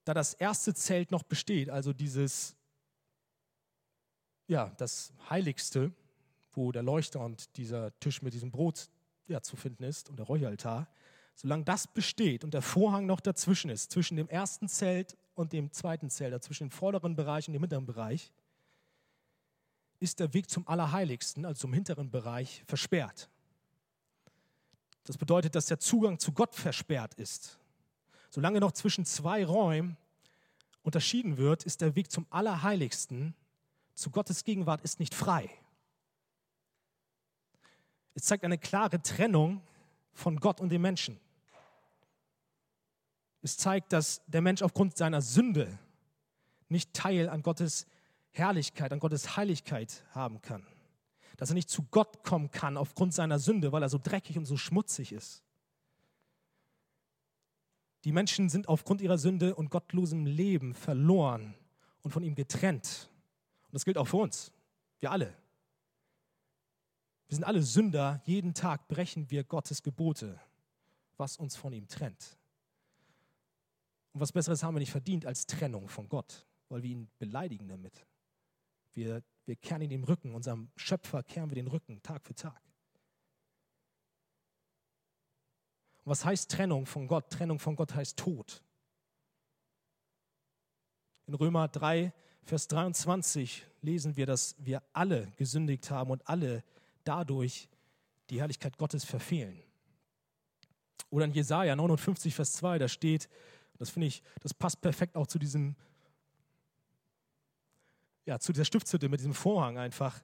Da 0.04 0.13
das 0.13 0.34
erste 0.34 0.73
Zelt 0.73 1.12
noch 1.12 1.23
besteht, 1.23 1.69
also 1.69 1.93
dieses, 1.93 2.56
ja, 4.47 4.71
das 4.78 5.13
Heiligste, 5.30 5.93
wo 6.51 6.71
der 6.73 6.84
Leuchter 6.84 7.21
und 7.21 7.56
dieser 7.58 7.97
Tisch 7.99 8.21
mit 8.21 8.34
diesem 8.34 8.51
Brot 8.51 8.89
ja, 9.27 9.41
zu 9.41 9.55
finden 9.55 9.83
ist 9.83 10.09
und 10.09 10.17
der 10.17 10.25
Räucheraltar, 10.25 10.88
solange 11.35 11.63
das 11.63 11.88
besteht 11.88 12.43
und 12.43 12.53
der 12.53 12.61
Vorhang 12.61 13.05
noch 13.05 13.19
dazwischen 13.19 13.69
ist, 13.69 13.91
zwischen 13.91 14.17
dem 14.17 14.29
ersten 14.29 14.67
Zelt 14.67 15.17
und 15.33 15.53
dem 15.53 15.71
zweiten 15.71 16.09
Zelt, 16.09 16.33
also 16.33 16.47
zwischen 16.47 16.69
dem 16.69 16.71
vorderen 16.71 17.15
Bereich 17.15 17.47
und 17.47 17.53
dem 17.53 17.61
hinteren 17.61 17.85
Bereich, 17.85 18.31
ist 19.99 20.19
der 20.19 20.33
Weg 20.33 20.49
zum 20.49 20.67
Allerheiligsten, 20.67 21.45
also 21.45 21.61
zum 21.61 21.73
hinteren 21.73 22.11
Bereich, 22.11 22.63
versperrt. 22.67 23.29
Das 25.03 25.17
bedeutet, 25.17 25.55
dass 25.55 25.67
der 25.67 25.79
Zugang 25.79 26.19
zu 26.19 26.31
Gott 26.31 26.55
versperrt 26.55 27.13
ist. 27.15 27.59
Solange 28.29 28.59
noch 28.59 28.71
zwischen 28.71 29.05
zwei 29.05 29.45
Räumen 29.45 29.97
unterschieden 30.83 31.38
wird, 31.38 31.63
ist 31.63 31.81
der 31.81 31.95
Weg 31.95 32.11
zum 32.11 32.25
Allerheiligsten, 32.29 33.33
zu 33.93 34.09
Gottes 34.09 34.43
Gegenwart, 34.43 34.81
ist 34.81 34.99
nicht 34.99 35.15
frei. 35.15 35.49
Es 38.15 38.23
zeigt 38.23 38.43
eine 38.43 38.58
klare 38.58 39.01
Trennung 39.01 39.62
von 40.13 40.38
Gott 40.39 40.60
und 40.60 40.69
dem 40.69 40.82
Menschen. 40.82 41.19
Es 43.41 43.58
zeigt, 43.58 43.93
dass 43.93 44.21
der 44.25 44.41
Mensch 44.41 44.63
aufgrund 44.63 44.97
seiner 44.97 45.21
Sünde 45.21 45.78
nicht 46.67 46.93
Teil 46.93 47.30
an 47.30 47.43
Gottes 47.43 47.86
Herrlichkeit, 48.32 48.91
an 48.91 48.99
Gottes 48.99 49.38
Heiligkeit 49.38 50.04
haben 50.12 50.41
kann. 50.41 50.65
Dass 51.38 51.49
er 51.49 51.56
nicht 51.56 51.69
zu 51.69 51.84
Gott 51.91 52.23
kommen 52.23 52.49
kann 52.49 52.78
aufgrund 52.78 53.13
seiner 53.13 53.38
Sünde, 53.38 53.71
weil 53.71 53.84
er 53.84 53.89
so 53.89 53.99
dreckig 54.01 54.38
und 54.38 54.45
so 54.45 54.58
schmutzig 54.58 55.12
ist. 55.12 55.43
Die 58.06 58.12
Menschen 58.12 58.49
sind 58.49 58.69
aufgrund 58.69 59.01
ihrer 59.01 59.17
Sünde 59.17 59.56
und 59.56 59.69
gottlosem 59.69 60.25
Leben 60.25 60.73
verloren 60.73 61.54
und 62.01 62.12
von 62.12 62.23
ihm 62.23 62.36
getrennt. 62.36 63.10
Und 63.65 63.73
das 63.73 63.84
gilt 63.84 63.97
auch 63.97 64.08
für 64.08 64.17
uns. 64.17 64.51
Wir 64.99 65.12
alle. 65.12 65.36
Wir 67.27 67.35
sind 67.35 67.43
alle 67.43 67.63
Sünder. 67.63 68.21
Jeden 68.25 68.53
Tag 68.53 68.88
brechen 68.88 69.29
wir 69.31 69.43
Gottes 69.43 69.83
Gebote, 69.83 70.39
was 71.17 71.38
uns 71.38 71.55
von 71.55 71.73
ihm 71.73 71.88
trennt. 71.88 72.38
Und 74.13 74.21
was 74.21 74.31
Besseres 74.31 74.63
haben 74.63 74.75
wir 74.75 74.79
nicht 74.79 74.91
verdient 74.91 75.25
als 75.25 75.45
Trennung 75.45 75.89
von 75.89 76.07
Gott, 76.07 76.45
weil 76.69 76.83
wir 76.83 76.91
ihn 76.91 77.09
beleidigen 77.19 77.67
damit. 77.67 78.05
Wir, 78.93 79.23
wir 79.45 79.55
kehren 79.55 79.81
ihn 79.81 79.89
den 79.89 80.03
Rücken, 80.03 80.33
unserem 80.33 80.69
Schöpfer 80.75 81.23
kehren 81.23 81.49
wir 81.49 81.55
den 81.55 81.67
Rücken 81.67 82.01
Tag 82.01 82.25
für 82.25 82.35
Tag. 82.35 82.61
Und 86.03 86.11
was 86.11 86.23
heißt 86.23 86.51
Trennung 86.51 86.85
von 86.85 87.07
Gott? 87.07 87.29
Trennung 87.31 87.59
von 87.59 87.75
Gott 87.75 87.93
heißt 87.95 88.17
Tod. 88.17 88.63
In 91.25 91.33
Römer 91.33 91.67
3, 91.67 92.13
Vers 92.43 92.67
23 92.67 93.65
lesen 93.81 94.15
wir, 94.15 94.27
dass 94.27 94.55
wir 94.59 94.83
alle 94.93 95.31
gesündigt 95.38 95.89
haben 95.89 96.11
und 96.11 96.29
alle 96.29 96.63
dadurch 97.07 97.69
die 98.29 98.39
Herrlichkeit 98.39 98.77
Gottes 98.77 99.05
verfehlen. 99.05 99.61
Oder 101.09 101.25
in 101.25 101.31
Jesaja 101.31 101.75
59, 101.75 102.35
Vers 102.35 102.53
2, 102.53 102.79
da 102.79 102.87
steht, 102.87 103.29
das 103.77 103.89
finde 103.89 104.07
ich, 104.07 104.23
das 104.41 104.53
passt 104.53 104.81
perfekt 104.81 105.15
auch 105.15 105.27
zu 105.27 105.39
diesem, 105.39 105.75
ja, 108.25 108.39
zu 108.39 108.51
dieser 108.51 108.65
Stiftshütte 108.65 109.07
mit 109.09 109.19
diesem 109.19 109.33
Vorhang 109.33 109.77
einfach. 109.77 110.21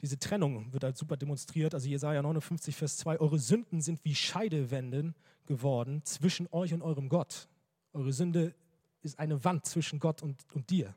Diese 0.00 0.18
Trennung 0.18 0.72
wird 0.72 0.84
halt 0.84 0.96
super 0.96 1.16
demonstriert. 1.16 1.74
Also 1.74 1.88
Jesaja 1.88 2.20
59, 2.22 2.74
Vers 2.74 2.96
2, 2.98 3.20
eure 3.20 3.38
Sünden 3.38 3.80
sind 3.80 4.04
wie 4.04 4.14
Scheidewänden 4.14 5.14
geworden 5.46 6.02
zwischen 6.04 6.48
euch 6.52 6.72
und 6.72 6.82
eurem 6.82 7.08
Gott. 7.08 7.48
Eure 7.92 8.12
Sünde 8.12 8.54
ist 9.02 9.18
eine 9.18 9.44
Wand 9.44 9.66
zwischen 9.66 9.98
Gott 10.00 10.22
und, 10.22 10.36
und 10.54 10.70
dir. 10.70 10.94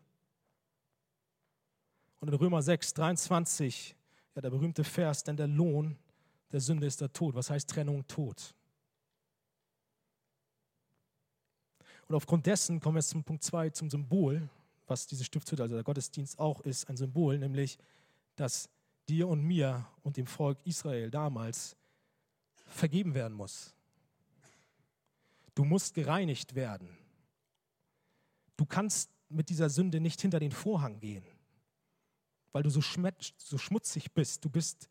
Und 2.19 2.29
in 2.29 2.33
Römer 2.33 2.61
6, 2.61 2.93
23, 2.95 3.96
ja, 4.37 4.41
der 4.41 4.51
berühmte 4.51 4.83
Vers, 4.83 5.23
denn 5.23 5.35
der 5.35 5.47
Lohn 5.47 5.97
der 6.51 6.61
Sünde 6.61 6.85
ist 6.85 7.01
der 7.01 7.11
Tod. 7.11 7.33
Was 7.33 7.49
heißt 7.49 7.67
Trennung? 7.67 8.05
Tod. 8.07 8.53
Und 12.07 12.15
aufgrund 12.15 12.45
dessen 12.45 12.79
kommen 12.79 12.95
wir 12.95 12.99
jetzt 12.99 13.09
zum 13.09 13.23
Punkt 13.23 13.43
2, 13.43 13.71
zum 13.71 13.89
Symbol, 13.89 14.47
was 14.85 15.07
diese 15.07 15.23
Stiftshütte, 15.23 15.63
also 15.63 15.73
der 15.73 15.83
Gottesdienst 15.83 16.37
auch 16.37 16.61
ist, 16.61 16.87
ein 16.87 16.95
Symbol, 16.95 17.39
nämlich, 17.39 17.79
dass 18.35 18.69
dir 19.09 19.27
und 19.27 19.41
mir 19.41 19.87
und 20.03 20.17
dem 20.17 20.27
Volk 20.27 20.63
Israel 20.65 21.09
damals 21.09 21.75
vergeben 22.67 23.15
werden 23.15 23.33
muss. 23.33 23.73
Du 25.55 25.65
musst 25.65 25.95
gereinigt 25.95 26.53
werden. 26.53 26.95
Du 28.55 28.67
kannst 28.67 29.09
mit 29.29 29.49
dieser 29.49 29.71
Sünde 29.71 29.99
nicht 29.99 30.21
hinter 30.21 30.39
den 30.39 30.51
Vorhang 30.51 30.99
gehen, 30.99 31.25
weil 32.57 32.63
du 32.63 32.71
so, 32.71 32.81
so 32.81 33.57
schmutzig 33.59 34.11
bist. 34.13 34.43
Du 34.43 34.49
bist, 34.49 34.89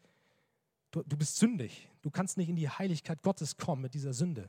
du, 0.93 1.03
du 1.03 1.17
bist 1.17 1.35
sündig. 1.35 1.91
Du 2.01 2.13
kannst 2.13 2.37
nicht 2.37 2.49
in 2.49 2.55
die 2.55 2.71
Heiligkeit 2.71 3.25
Gottes 3.25 3.57
kommen 3.57 3.83
mit 3.83 3.93
dieser 3.93 4.13
Sünde. 4.13 4.49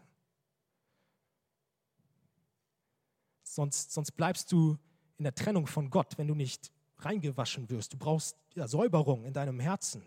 Sonst, 3.42 3.92
sonst 3.92 4.12
bleibst 4.12 4.52
du 4.52 4.78
in 5.18 5.24
der 5.24 5.34
Trennung 5.34 5.66
von 5.66 5.90
Gott, 5.90 6.16
wenn 6.20 6.28
du 6.28 6.36
nicht 6.36 6.72
reingewaschen 7.00 7.68
wirst. 7.72 7.94
Du 7.94 7.98
brauchst 7.98 8.38
ja, 8.54 8.68
Säuberung 8.68 9.26
in 9.26 9.34
deinem 9.34 9.60
Herzen. 9.60 10.04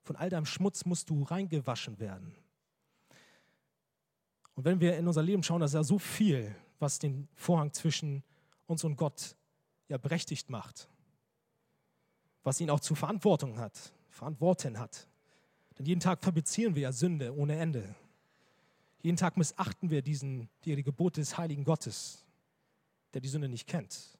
Von 0.00 0.16
all 0.16 0.30
deinem 0.30 0.46
Schmutz 0.46 0.86
musst 0.86 1.10
du 1.10 1.24
reingewaschen 1.24 2.00
werden. 2.00 2.34
Und 4.54 4.64
wenn 4.64 4.80
wir 4.80 4.96
in 4.96 5.06
unser 5.06 5.22
Leben 5.22 5.42
schauen, 5.42 5.60
da 5.60 5.66
ist 5.66 5.74
ja 5.74 5.84
so 5.84 5.98
viel, 5.98 6.56
was 6.78 6.98
den 6.98 7.28
Vorhang 7.34 7.70
zwischen 7.74 8.24
uns 8.64 8.82
und 8.82 8.96
Gott 8.96 9.36
ja 9.88 9.98
berechtigt 9.98 10.48
macht. 10.48 10.88
Was 12.44 12.60
ihn 12.60 12.70
auch 12.70 12.80
zu 12.80 12.94
Verantwortung 12.94 13.58
hat, 13.58 13.92
verantworten 14.10 14.78
hat. 14.78 15.08
Denn 15.78 15.86
jeden 15.86 16.00
Tag 16.00 16.22
fabrizieren 16.22 16.74
wir 16.74 16.82
ja 16.82 16.92
Sünde 16.92 17.34
ohne 17.36 17.56
Ende. 17.56 17.94
Jeden 19.02 19.16
Tag 19.16 19.36
missachten 19.36 19.90
wir 19.90 20.02
diesen, 20.02 20.48
die, 20.64 20.82
Gebote 20.82 21.20
des 21.20 21.36
heiligen 21.36 21.64
Gottes, 21.64 22.24
der 23.12 23.20
die 23.20 23.28
Sünde 23.28 23.48
nicht 23.48 23.66
kennt. 23.66 24.16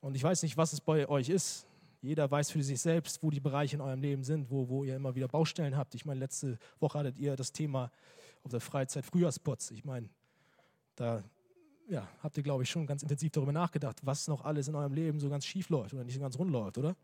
Und 0.00 0.14
ich 0.14 0.22
weiß 0.22 0.42
nicht, 0.42 0.56
was 0.56 0.72
es 0.72 0.80
bei 0.80 1.08
euch 1.08 1.28
ist. 1.28 1.66
Jeder 2.02 2.30
weiß 2.30 2.50
für 2.50 2.62
sich 2.62 2.80
selbst, 2.80 3.22
wo 3.22 3.30
die 3.30 3.40
Bereiche 3.40 3.76
in 3.76 3.80
eurem 3.80 4.02
Leben 4.02 4.22
sind, 4.22 4.50
wo, 4.50 4.68
wo 4.68 4.84
ihr 4.84 4.94
immer 4.94 5.14
wieder 5.14 5.26
Baustellen 5.26 5.76
habt. 5.76 5.94
Ich 5.94 6.04
meine, 6.04 6.20
letzte 6.20 6.58
Woche 6.78 6.98
hattet 6.98 7.18
ihr 7.18 7.34
das 7.34 7.50
Thema 7.52 7.90
auf 8.42 8.50
der 8.50 8.60
Freizeit 8.60 9.06
Frühjahrsputz. 9.06 9.70
Ich 9.70 9.84
meine, 9.84 10.10
da 10.96 11.24
ja, 11.88 12.08
habt 12.22 12.36
ihr, 12.36 12.42
glaube 12.42 12.62
ich, 12.62 12.70
schon 12.70 12.86
ganz 12.86 13.02
intensiv 13.02 13.32
darüber 13.32 13.52
nachgedacht, 13.52 13.98
was 14.02 14.28
noch 14.28 14.44
alles 14.44 14.68
in 14.68 14.74
eurem 14.74 14.94
Leben 14.94 15.20
so 15.20 15.28
ganz 15.28 15.44
schief 15.44 15.68
läuft 15.68 15.94
oder 15.94 16.04
nicht 16.04 16.14
so 16.14 16.20
ganz 16.20 16.38
rund 16.38 16.50
läuft, 16.50 16.78
oder? 16.78 16.96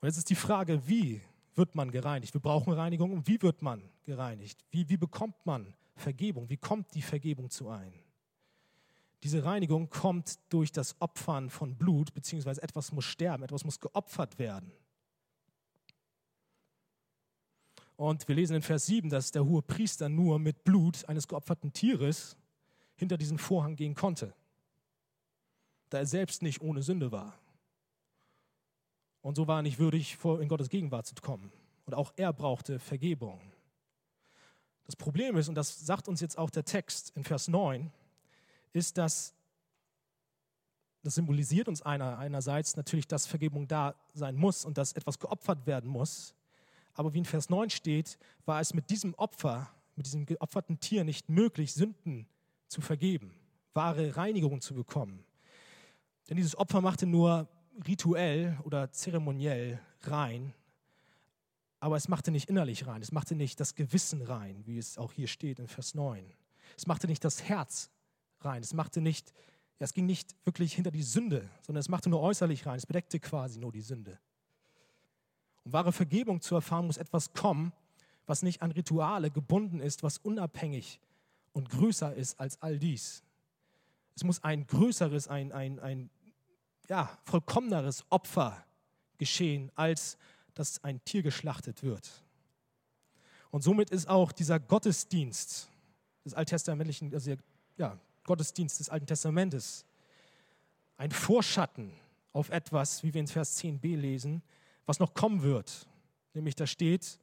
Und 0.00 0.08
jetzt 0.08 0.16
ist 0.16 0.30
die 0.30 0.34
Frage, 0.34 0.86
wie 0.88 1.20
wird 1.54 1.74
man 1.74 1.90
gereinigt? 1.90 2.34
Wir 2.34 2.40
brauchen 2.40 2.72
Reinigung 2.72 3.12
und 3.12 3.26
wie 3.28 3.40
wird 3.42 3.60
man 3.62 3.82
gereinigt? 4.04 4.64
Wie, 4.70 4.88
wie 4.88 4.96
bekommt 4.96 5.36
man 5.44 5.74
Vergebung? 5.94 6.48
Wie 6.48 6.56
kommt 6.56 6.94
die 6.94 7.02
Vergebung 7.02 7.50
zu 7.50 7.68
ein? 7.68 7.92
Diese 9.22 9.44
Reinigung 9.44 9.90
kommt 9.90 10.38
durch 10.48 10.72
das 10.72 10.96
Opfern 11.00 11.50
von 11.50 11.76
Blut, 11.76 12.14
beziehungsweise 12.14 12.62
etwas 12.62 12.92
muss 12.92 13.04
sterben, 13.04 13.42
etwas 13.42 13.64
muss 13.64 13.78
geopfert 13.78 14.38
werden. 14.38 14.72
Und 18.00 18.26
wir 18.28 18.34
lesen 18.34 18.56
in 18.56 18.62
Vers 18.62 18.86
7, 18.86 19.10
dass 19.10 19.30
der 19.30 19.44
hohe 19.44 19.60
Priester 19.60 20.08
nur 20.08 20.38
mit 20.38 20.64
Blut 20.64 21.06
eines 21.06 21.28
geopferten 21.28 21.74
Tieres 21.74 22.34
hinter 22.96 23.18
diesen 23.18 23.36
Vorhang 23.36 23.76
gehen 23.76 23.94
konnte, 23.94 24.32
da 25.90 25.98
er 25.98 26.06
selbst 26.06 26.40
nicht 26.40 26.62
ohne 26.62 26.80
Sünde 26.80 27.12
war. 27.12 27.38
Und 29.20 29.34
so 29.34 29.46
war 29.46 29.58
er 29.58 29.62
nicht 29.62 29.78
würdig, 29.78 30.16
in 30.24 30.48
Gottes 30.48 30.70
Gegenwart 30.70 31.08
zu 31.08 31.14
kommen. 31.16 31.52
Und 31.84 31.92
auch 31.92 32.14
er 32.16 32.32
brauchte 32.32 32.78
Vergebung. 32.78 33.38
Das 34.86 34.96
Problem 34.96 35.36
ist, 35.36 35.50
und 35.50 35.54
das 35.54 35.84
sagt 35.84 36.08
uns 36.08 36.22
jetzt 36.22 36.38
auch 36.38 36.48
der 36.48 36.64
Text 36.64 37.12
in 37.16 37.24
Vers 37.24 37.48
9, 37.48 37.92
ist, 38.72 38.96
dass 38.96 39.34
das 41.02 41.16
symbolisiert 41.16 41.68
uns 41.68 41.82
einer, 41.82 42.16
einerseits 42.16 42.76
natürlich, 42.76 43.06
dass 43.06 43.26
Vergebung 43.26 43.68
da 43.68 43.94
sein 44.14 44.36
muss 44.36 44.64
und 44.64 44.78
dass 44.78 44.94
etwas 44.94 45.18
geopfert 45.18 45.66
werden 45.66 45.90
muss. 45.90 46.34
Aber 46.94 47.14
wie 47.14 47.18
in 47.18 47.24
Vers 47.24 47.50
9 47.50 47.70
steht, 47.70 48.18
war 48.44 48.60
es 48.60 48.74
mit 48.74 48.90
diesem 48.90 49.14
Opfer, 49.14 49.70
mit 49.96 50.06
diesem 50.06 50.26
geopferten 50.26 50.80
Tier 50.80 51.04
nicht 51.04 51.28
möglich, 51.28 51.72
Sünden 51.72 52.26
zu 52.68 52.80
vergeben, 52.80 53.34
wahre 53.74 54.16
Reinigung 54.16 54.60
zu 54.60 54.74
bekommen. 54.74 55.24
Denn 56.28 56.36
dieses 56.36 56.56
Opfer 56.56 56.80
machte 56.80 57.06
nur 57.06 57.48
rituell 57.86 58.58
oder 58.64 58.92
zeremoniell 58.92 59.80
rein, 60.02 60.54
aber 61.80 61.96
es 61.96 62.08
machte 62.08 62.30
nicht 62.30 62.48
innerlich 62.50 62.86
rein, 62.86 63.00
es 63.00 63.10
machte 63.10 63.34
nicht 63.34 63.58
das 63.58 63.74
Gewissen 63.74 64.22
rein, 64.22 64.62
wie 64.66 64.78
es 64.78 64.98
auch 64.98 65.12
hier 65.12 65.26
steht 65.26 65.58
in 65.58 65.66
Vers 65.66 65.94
9. 65.94 66.24
Es 66.76 66.86
machte 66.86 67.06
nicht 67.06 67.24
das 67.24 67.42
Herz 67.44 67.90
rein, 68.40 68.62
es 68.62 68.74
machte 68.74 69.00
nicht, 69.00 69.32
es 69.78 69.94
ging 69.94 70.06
nicht 70.06 70.36
wirklich 70.44 70.74
hinter 70.74 70.90
die 70.90 71.02
Sünde, 71.02 71.48
sondern 71.62 71.80
es 71.80 71.88
machte 71.88 72.10
nur 72.10 72.20
äußerlich 72.20 72.66
rein, 72.66 72.76
es 72.76 72.86
bedeckte 72.86 73.18
quasi 73.18 73.58
nur 73.58 73.72
die 73.72 73.80
Sünde. 73.80 74.18
Um 75.64 75.72
wahre 75.72 75.92
Vergebung 75.92 76.40
zu 76.40 76.54
erfahren, 76.54 76.86
muss 76.86 76.96
etwas 76.96 77.32
kommen, 77.32 77.72
was 78.26 78.42
nicht 78.42 78.62
an 78.62 78.70
Rituale 78.70 79.30
gebunden 79.30 79.80
ist, 79.80 80.02
was 80.02 80.18
unabhängig 80.18 81.00
und 81.52 81.68
größer 81.68 82.14
ist 82.14 82.38
als 82.38 82.60
all 82.62 82.78
dies. 82.78 83.22
Es 84.14 84.24
muss 84.24 84.42
ein 84.44 84.66
größeres, 84.66 85.28
ein, 85.28 85.52
ein, 85.52 85.78
ein 85.80 86.10
ja, 86.88 87.18
vollkommeneres 87.24 88.04
Opfer 88.10 88.64
geschehen, 89.18 89.70
als 89.74 90.16
dass 90.54 90.82
ein 90.84 91.02
Tier 91.04 91.22
geschlachtet 91.22 91.82
wird. 91.82 92.10
Und 93.50 93.62
somit 93.62 93.90
ist 93.90 94.08
auch 94.08 94.32
dieser 94.32 94.60
Gottesdienst 94.60 95.68
des 96.24 96.34
alttestamentlichen, 96.34 97.12
also 97.12 97.34
der 97.34 97.38
ja, 97.76 97.98
Gottesdienst 98.24 98.78
des 98.80 98.88
Alten 98.88 99.06
Testamentes 99.06 99.84
ein 100.96 101.10
Vorschatten 101.10 101.92
auf 102.32 102.50
etwas, 102.50 103.02
wie 103.02 103.14
wir 103.14 103.20
in 103.20 103.26
Vers 103.26 103.58
10b 103.60 103.96
lesen, 103.96 104.42
was 104.90 104.98
noch 104.98 105.14
kommen 105.14 105.42
wird. 105.42 105.86
Nämlich 106.34 106.56
da 106.56 106.66
steht, 106.66 107.20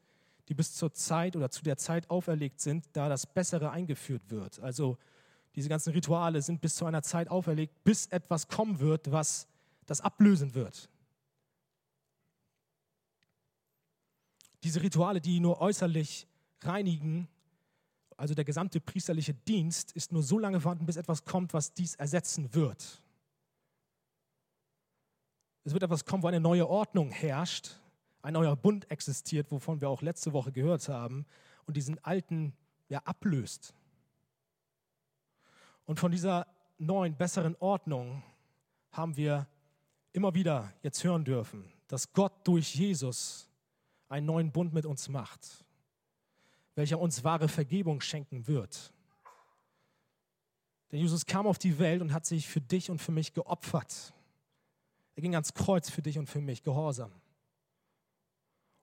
die 0.47 0.53
bis 0.53 0.73
zur 0.73 0.93
Zeit 0.93 1.35
oder 1.35 1.51
zu 1.51 1.63
der 1.63 1.75
Zeit 1.75 2.09
auferlegt 2.09 2.61
sind, 2.61 2.85
da 2.93 3.09
das 3.09 3.25
Bessere 3.25 3.71
eingeführt 3.71 4.23
wird. 4.29 4.61
Also 4.61 4.97
diese 5.53 5.67
ganzen 5.67 5.91
Rituale 5.91 6.41
sind 6.41 6.61
bis 6.61 6.75
zu 6.75 6.85
einer 6.85 7.03
Zeit 7.03 7.27
auferlegt, 7.27 7.83
bis 7.83 8.05
etwas 8.05 8.47
kommen 8.47 8.79
wird, 8.79 9.11
was 9.11 9.49
das 9.85 9.99
ablösen 9.99 10.55
wird. 10.55 10.89
Diese 14.63 14.81
Rituale, 14.81 15.19
die 15.19 15.41
nur 15.41 15.59
äußerlich 15.59 16.25
reinigen, 16.61 17.27
also 18.15 18.33
der 18.33 18.45
gesamte 18.45 18.79
priesterliche 18.79 19.33
Dienst, 19.33 19.91
ist 19.91 20.13
nur 20.13 20.23
so 20.23 20.39
lange 20.39 20.61
vorhanden, 20.61 20.85
bis 20.85 20.95
etwas 20.95 21.25
kommt, 21.25 21.53
was 21.53 21.73
dies 21.73 21.95
ersetzen 21.95 22.53
wird. 22.53 23.01
Es 25.67 25.73
wird 25.73 25.83
etwas 25.83 26.05
kommen, 26.05 26.23
wo 26.23 26.27
eine 26.27 26.39
neue 26.39 26.65
Ordnung 26.65 27.11
herrscht, 27.11 27.71
ein 28.21 28.35
neuer 28.35 28.55
Bund 28.55 28.89
existiert, 28.89 29.51
wovon 29.51 29.81
wir 29.81 29.89
auch 29.89 30.01
letzte 30.01 30.31
Woche 30.31 30.53
gehört 30.53 30.87
haben, 30.87 31.25
und 31.65 31.75
diesen 31.75 32.01
alten 32.05 32.53
ja 32.87 32.99
ablöst. 32.99 33.73
Und 35.83 35.99
von 35.99 36.09
dieser 36.09 36.47
neuen, 36.77 37.17
besseren 37.17 37.53
Ordnung 37.59 38.23
haben 38.93 39.17
wir 39.17 39.45
immer 40.13 40.33
wieder 40.33 40.71
jetzt 40.83 41.03
hören 41.03 41.25
dürfen, 41.25 41.69
dass 41.89 42.13
Gott 42.13 42.47
durch 42.47 42.73
Jesus 42.73 43.49
einen 44.07 44.25
neuen 44.25 44.53
Bund 44.53 44.73
mit 44.73 44.85
uns 44.85 45.09
macht, 45.09 45.65
welcher 46.75 46.97
uns 46.97 47.25
wahre 47.25 47.49
Vergebung 47.49 47.99
schenken 47.99 48.47
wird. 48.47 48.93
Denn 50.93 51.01
Jesus 51.01 51.25
kam 51.25 51.45
auf 51.45 51.57
die 51.57 51.77
Welt 51.77 52.01
und 52.01 52.13
hat 52.13 52.25
sich 52.25 52.47
für 52.47 52.61
dich 52.61 52.89
und 52.89 52.99
für 52.99 53.11
mich 53.11 53.33
geopfert. 53.33 54.13
Er 55.17 55.21
ging 55.21 55.33
ans 55.33 55.55
Kreuz 55.55 55.89
für 55.89 56.03
dich 56.03 56.19
und 56.19 56.27
für 56.27 56.39
mich, 56.39 56.61
gehorsam. 56.61 57.11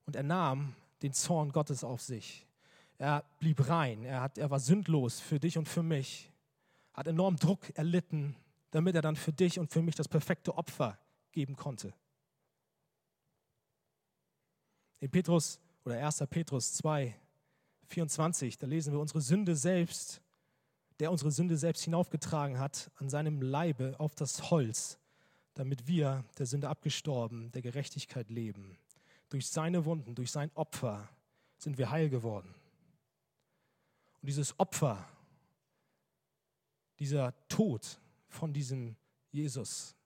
Und 0.05 0.17
er 0.17 0.25
nahm 0.25 0.75
den 1.01 1.13
Zorn 1.13 1.53
Gottes 1.53 1.85
auf 1.85 2.03
sich. 2.03 2.45
Er 2.99 3.25
blieb 3.39 3.69
rein, 3.69 4.05
er, 4.05 4.21
hat, 4.21 4.37
er 4.37 4.51
war 4.51 4.59
sündlos 4.59 5.21
für 5.21 5.39
dich 5.39 5.57
und 5.59 5.69
für 5.69 5.85
mich, 5.85 6.33
hat 6.93 7.07
enorm 7.07 7.37
Druck 7.37 7.71
erlitten, 7.79 8.35
damit 8.73 8.97
er 8.97 9.03
dann 9.03 9.15
für 9.15 9.33
dich 9.33 9.61
und 9.61 9.71
für 9.71 9.81
mich 9.81 9.95
das 9.95 10.09
perfekte 10.09 10.59
Opfer 10.59 10.99
geben 11.31 11.55
konnte. 11.55 11.95
In 14.99 15.13
Petrus 15.13 15.61
oder 15.85 16.05
1. 16.05 16.25
Petrus 16.31 16.75
2, 16.75 17.15
24, 17.87 18.59
da 18.59 18.67
lesen 18.67 18.93
wir 18.93 18.99
unsere 18.99 19.21
Sünde 19.21 19.55
selbst, 19.55 20.21
der 20.99 21.13
unsere 21.13 21.31
Sünde 21.31 21.57
selbst 21.57 21.85
hinaufgetragen 21.85 22.59
hat, 22.59 22.91
an 22.97 23.09
seinem 23.09 23.41
Leibe 23.41 23.95
auf 24.01 24.17
das 24.17 24.51
Holz, 24.51 24.99
damit 25.55 25.87
wir 25.87 26.25
der 26.39 26.47
Sünde 26.47 26.69
abgestorben, 26.69 27.51
der 27.53 27.63
Gerechtigkeit 27.63 28.29
leben. 28.29 28.77
Durch 29.29 29.49
seine 29.49 29.85
Wunden, 29.85 30.15
durch 30.15 30.31
sein 30.31 30.51
Opfer 30.55 31.09
sind 31.57 31.79
wir 31.79 31.91
heil 31.91 32.11
geworden. 32.11 32.55
Und 34.21 34.27
dieses 34.27 34.59
Opfer, 34.59 35.09
dieser 36.99 37.35
Tod 37.49 38.01
von 38.29 38.53
diesem 38.53 38.97
Jesus, 39.31 39.97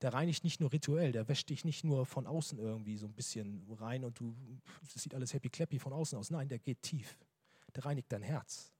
der 0.00 0.12
reinigt 0.12 0.44
nicht 0.44 0.60
nur 0.60 0.72
rituell, 0.72 1.12
der 1.12 1.28
wäscht 1.28 1.48
dich 1.50 1.64
nicht 1.64 1.84
nur 1.84 2.04
von 2.04 2.26
außen 2.26 2.58
irgendwie 2.58 2.96
so 2.96 3.06
ein 3.06 3.14
bisschen 3.14 3.66
rein 3.80 4.04
und 4.04 4.18
du, 4.18 4.36
das 4.92 5.02
sieht 5.02 5.14
alles 5.14 5.32
happy 5.32 5.48
clappy 5.48 5.78
von 5.78 5.92
außen 5.92 6.18
aus. 6.18 6.30
Nein, 6.30 6.48
der 6.48 6.58
geht 6.58 6.82
tief. 6.82 7.16
Der 7.74 7.84
reinigt 7.84 8.12
dein 8.12 8.22
Herz. 8.22 8.72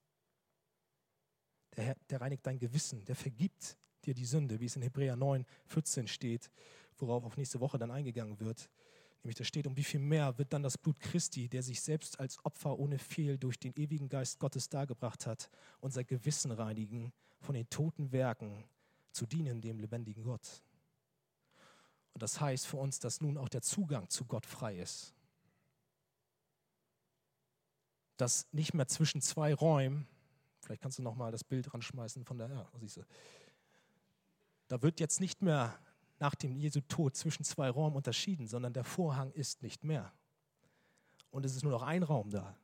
Der, 1.76 1.96
der 2.10 2.20
reinigt 2.20 2.46
dein 2.46 2.58
Gewissen. 2.58 3.04
Der 3.04 3.16
vergibt 3.16 3.76
dir 4.06 4.14
die 4.14 4.24
Sünde, 4.24 4.60
wie 4.60 4.66
es 4.66 4.76
in 4.76 4.82
Hebräer 4.82 5.16
9, 5.16 5.44
14 5.66 6.06
steht, 6.06 6.50
worauf 6.98 7.24
auf 7.24 7.36
nächste 7.36 7.60
Woche 7.60 7.78
dann 7.78 7.90
eingegangen 7.90 8.38
wird. 8.40 8.70
Nämlich 9.22 9.36
da 9.36 9.44
steht, 9.44 9.66
um 9.66 9.76
wie 9.76 9.84
viel 9.84 10.00
mehr 10.00 10.36
wird 10.38 10.52
dann 10.52 10.62
das 10.62 10.76
Blut 10.76 11.00
Christi, 11.00 11.48
der 11.48 11.62
sich 11.62 11.80
selbst 11.80 12.20
als 12.20 12.44
Opfer 12.44 12.78
ohne 12.78 12.98
Fehl 12.98 13.38
durch 13.38 13.58
den 13.58 13.72
ewigen 13.74 14.08
Geist 14.08 14.38
Gottes 14.38 14.68
dargebracht 14.68 15.26
hat, 15.26 15.48
unser 15.80 16.04
Gewissen 16.04 16.50
reinigen 16.50 17.10
von 17.40 17.54
den 17.54 17.68
toten 17.70 18.12
Werken 18.12 18.64
zu 19.12 19.24
dienen 19.24 19.62
dem 19.62 19.78
lebendigen 19.78 20.24
Gott. 20.24 20.62
Und 22.12 22.22
das 22.22 22.40
heißt 22.40 22.66
für 22.66 22.76
uns, 22.76 22.98
dass 22.98 23.20
nun 23.20 23.38
auch 23.38 23.48
der 23.48 23.62
Zugang 23.62 24.08
zu 24.10 24.24
Gott 24.24 24.46
frei 24.46 24.78
ist. 24.78 25.14
Dass 28.16 28.46
nicht 28.52 28.74
mehr 28.74 28.86
zwischen 28.86 29.20
zwei 29.20 29.54
Räumen, 29.54 30.06
vielleicht 30.60 30.82
kannst 30.82 30.98
du 30.98 31.02
noch 31.02 31.16
mal 31.16 31.32
das 31.32 31.44
Bild 31.44 31.72
ranschmeißen 31.72 32.24
von 32.24 32.38
der, 32.38 32.48
ja, 32.48 32.68
siehst 32.78 32.98
du, 32.98 33.04
da 34.68 34.82
wird 34.82 35.00
jetzt 35.00 35.20
nicht 35.20 35.42
mehr 35.42 35.78
nach 36.18 36.34
dem 36.34 36.56
Jesu 36.56 36.80
Tod 36.80 37.16
zwischen 37.16 37.44
zwei 37.44 37.68
Räumen 37.68 37.96
unterschieden, 37.96 38.46
sondern 38.46 38.72
der 38.72 38.84
Vorhang 38.84 39.30
ist 39.32 39.62
nicht 39.62 39.84
mehr. 39.84 40.12
Und 41.30 41.44
es 41.44 41.56
ist 41.56 41.62
nur 41.62 41.72
noch 41.72 41.82
ein 41.82 42.02
Raum 42.02 42.30
da. 42.30 42.56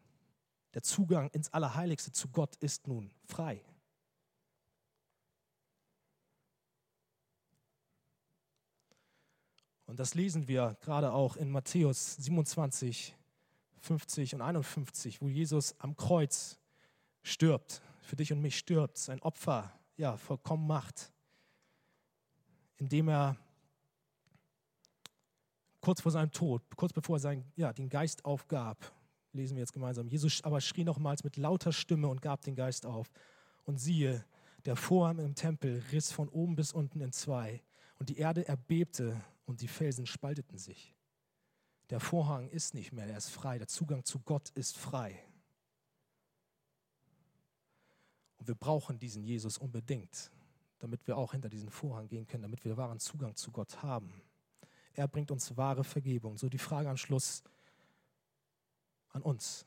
Der 0.75 0.83
Zugang 0.83 1.29
ins 1.31 1.53
Allerheiligste 1.53 2.13
zu 2.13 2.29
Gott 2.29 2.57
ist 2.57 2.87
nun 2.87 3.13
frei. 3.27 3.65
Und 9.87 9.99
das 9.99 10.15
lesen 10.15 10.47
wir 10.47 10.77
gerade 10.83 11.13
auch 11.13 11.35
in 11.35 11.51
Matthäus 11.51 12.15
27, 12.15 13.17
50 13.81 14.37
und 14.37 14.41
51, 14.41 15.21
wo 15.21 15.29
Jesus 15.29 15.75
am 15.81 15.97
Kreuz 15.97 16.61
stirbt, 17.23 17.83
für 18.03 18.15
dich 18.15 18.33
und 18.33 18.41
mich 18.41 18.57
stirbt, 18.57 18.99
sein 18.99 19.21
Opfer 19.21 19.73
ja 19.97 20.17
vollkommen 20.17 20.69
macht, 20.69 21.13
indem 22.81 23.09
er 23.09 23.37
kurz 25.81 26.01
vor 26.01 26.11
seinem 26.11 26.33
Tod, 26.33 26.62
kurz 26.77 26.93
bevor 26.93 27.16
er 27.16 27.21
sein, 27.21 27.45
ja, 27.55 27.73
den 27.73 27.88
Geist 27.88 28.25
aufgab, 28.25 28.93
lesen 29.33 29.55
wir 29.57 29.61
jetzt 29.61 29.73
gemeinsam. 29.73 30.09
Jesus 30.09 30.43
aber 30.43 30.61
schrie 30.61 30.85
nochmals 30.85 31.23
mit 31.23 31.37
lauter 31.37 31.73
Stimme 31.73 32.09
und 32.09 32.23
gab 32.23 32.40
den 32.43 32.57
Geist 32.57 32.87
auf. 32.87 33.11
Und 33.64 33.79
siehe, 33.79 34.25
der 34.64 34.77
Vorhang 34.77 35.19
im 35.19 35.35
Tempel 35.35 35.83
riss 35.93 36.11
von 36.11 36.29
oben 36.29 36.57
bis 36.57 36.73
unten 36.73 37.01
in 37.01 37.12
zwei. 37.12 37.62
Und 37.99 38.09
die 38.09 38.16
Erde 38.16 38.49
erbebte 38.49 39.23
und 39.45 39.61
die 39.61 39.69
Felsen 39.69 40.07
spalteten 40.07 40.59
sich. 40.59 40.97
Der 41.90 42.01
Vorhang 42.01 42.49
ist 42.49 42.75
nicht 42.75 42.93
mehr, 42.93 43.07
er 43.07 43.19
ist 43.19 43.31
frei. 43.31 43.59
Der 43.59 43.69
Zugang 43.69 44.05
zu 44.05 44.21
Gott 44.21 44.51
ist 44.51 44.79
frei. 44.79 45.23
Und 48.38 48.49
wir 48.49 48.55
brauchen 48.55 48.99
diesen 48.99 49.23
Jesus 49.23 49.59
unbedingt, 49.59 50.31
damit 50.81 51.07
wir 51.07 51.16
auch 51.16 51.33
hinter 51.33 51.49
diesen 51.49 51.71
Vorhang 51.71 52.09
gehen 52.09 52.27
können, 52.27 52.43
damit 52.43 52.64
wir 52.64 52.77
wahren 52.77 52.99
Zugang 52.99 53.37
zu 53.37 53.53
Gott 53.53 53.83
haben. 53.83 54.12
Er 54.95 55.07
bringt 55.07 55.31
uns 55.31 55.57
wahre 55.57 55.85
Vergebung. 55.85 56.37
So 56.37 56.49
die 56.49 56.59
Frage 56.59 56.90
am 56.90 56.97
Schluss 56.97 57.43
an 59.11 59.23
uns. 59.23 59.66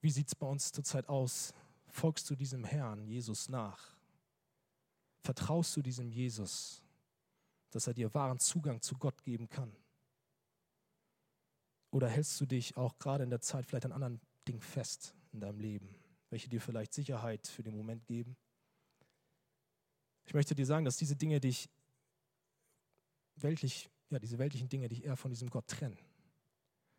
Wie 0.00 0.10
sieht 0.10 0.28
es 0.28 0.34
bei 0.34 0.46
uns 0.46 0.72
zurzeit 0.72 1.08
aus? 1.08 1.52
Folgst 1.88 2.28
du 2.30 2.36
diesem 2.36 2.64
Herrn, 2.64 3.06
Jesus, 3.06 3.48
nach? 3.48 3.96
Vertraust 5.20 5.76
du 5.76 5.82
diesem 5.82 6.10
Jesus, 6.10 6.82
dass 7.70 7.86
er 7.86 7.94
dir 7.94 8.12
wahren 8.14 8.38
Zugang 8.38 8.80
zu 8.80 8.96
Gott 8.96 9.22
geben 9.22 9.48
kann? 9.48 9.74
Oder 11.90 12.08
hältst 12.08 12.40
du 12.40 12.46
dich 12.46 12.76
auch 12.76 12.98
gerade 12.98 13.24
in 13.24 13.30
der 13.30 13.40
Zeit 13.40 13.66
vielleicht 13.66 13.86
an 13.86 13.92
anderen 13.92 14.20
Dingen 14.46 14.60
fest 14.60 15.14
in 15.32 15.40
deinem 15.40 15.58
Leben, 15.58 15.94
welche 16.30 16.48
dir 16.48 16.60
vielleicht 16.60 16.92
Sicherheit 16.92 17.46
für 17.46 17.62
den 17.62 17.76
Moment 17.76 18.06
geben? 18.06 18.36
Ich 20.28 20.34
möchte 20.34 20.54
dir 20.54 20.66
sagen, 20.66 20.84
dass 20.84 20.98
diese 20.98 21.16
Dinge 21.16 21.40
dich 21.40 21.70
weltlich, 23.36 23.88
ja, 24.10 24.18
diese 24.18 24.36
weltlichen 24.36 24.68
Dinge 24.68 24.86
dich 24.86 25.02
eher 25.06 25.16
von 25.16 25.30
diesem 25.30 25.48
Gott 25.48 25.66
trennen. 25.66 25.96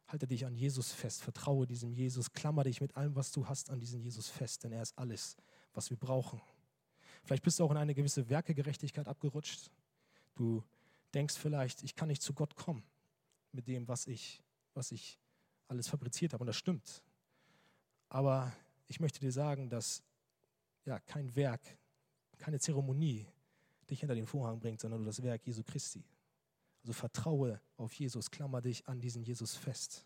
Halte 0.08 0.26
dich 0.26 0.48
an 0.48 0.56
Jesus 0.56 0.92
fest, 0.92 1.22
vertraue 1.22 1.68
diesem 1.68 1.94
Jesus, 1.94 2.32
klammer 2.32 2.63
dich 2.63 2.82
mit 2.82 2.98
allem, 2.98 3.15
was 3.15 3.32
du 3.32 3.48
hast, 3.48 3.70
an 3.70 3.80
diesen 3.80 4.02
Jesus 4.02 4.30
fest, 4.30 4.63
denn 4.63 4.72
er 4.72 4.82
ist 4.82 4.98
alles, 4.98 5.38
was 5.74 5.92
wir 5.92 5.98
brauchen. 5.98 6.42
Vielleicht 7.24 7.44
bist 7.44 7.60
du 7.60 7.65
auch 7.65 7.70
in 7.70 7.78
eine 7.78 7.94
gewisse 7.94 8.28
Werkegerechtigkeit 8.32 9.08
abgerutscht. 9.08 9.70
Du 10.34 10.63
denkst 11.13 11.36
vielleicht, 11.36 11.84
ich 11.84 11.94
kann 11.94 12.08
nicht 12.08 12.24
zu 12.24 12.34
Gott 12.34 12.56
kommen 12.56 12.84
mit 13.52 13.68
dem, 13.68 13.88
was 13.88 14.08
ich, 14.08 14.42
was 14.74 14.92
ich 14.92 15.20
alles 15.68 15.88
fabriziert 15.88 16.34
habe. 16.34 16.42
Und 16.42 16.48
das 16.48 16.58
stimmt. 16.58 17.04
Aber 18.08 18.52
ich 18.88 19.00
möchte 19.00 19.20
dir 19.20 19.32
sagen, 19.32 19.70
dass 19.70 20.02
ja, 20.84 21.00
kein 21.02 21.36
Werk, 21.36 21.62
keine 22.39 22.60
Zeremonie 22.60 23.28
dich 23.89 23.99
hinter 23.99 24.15
den 24.15 24.25
Vorhang 24.25 24.60
bringt, 24.60 24.80
sondern 24.80 25.02
nur 25.02 25.08
das 25.08 25.21
Werk 25.21 25.45
Jesu 25.45 25.63
Christi. 25.63 26.04
Also 26.82 26.93
vertraue 26.93 27.62
auf 27.78 27.93
Jesus, 27.93 28.32
klammer 28.32 28.62
dich 28.62 28.88
an 28.88 28.99
diesen 28.99 29.23
Jesus 29.23 29.56
fest. 29.56 30.06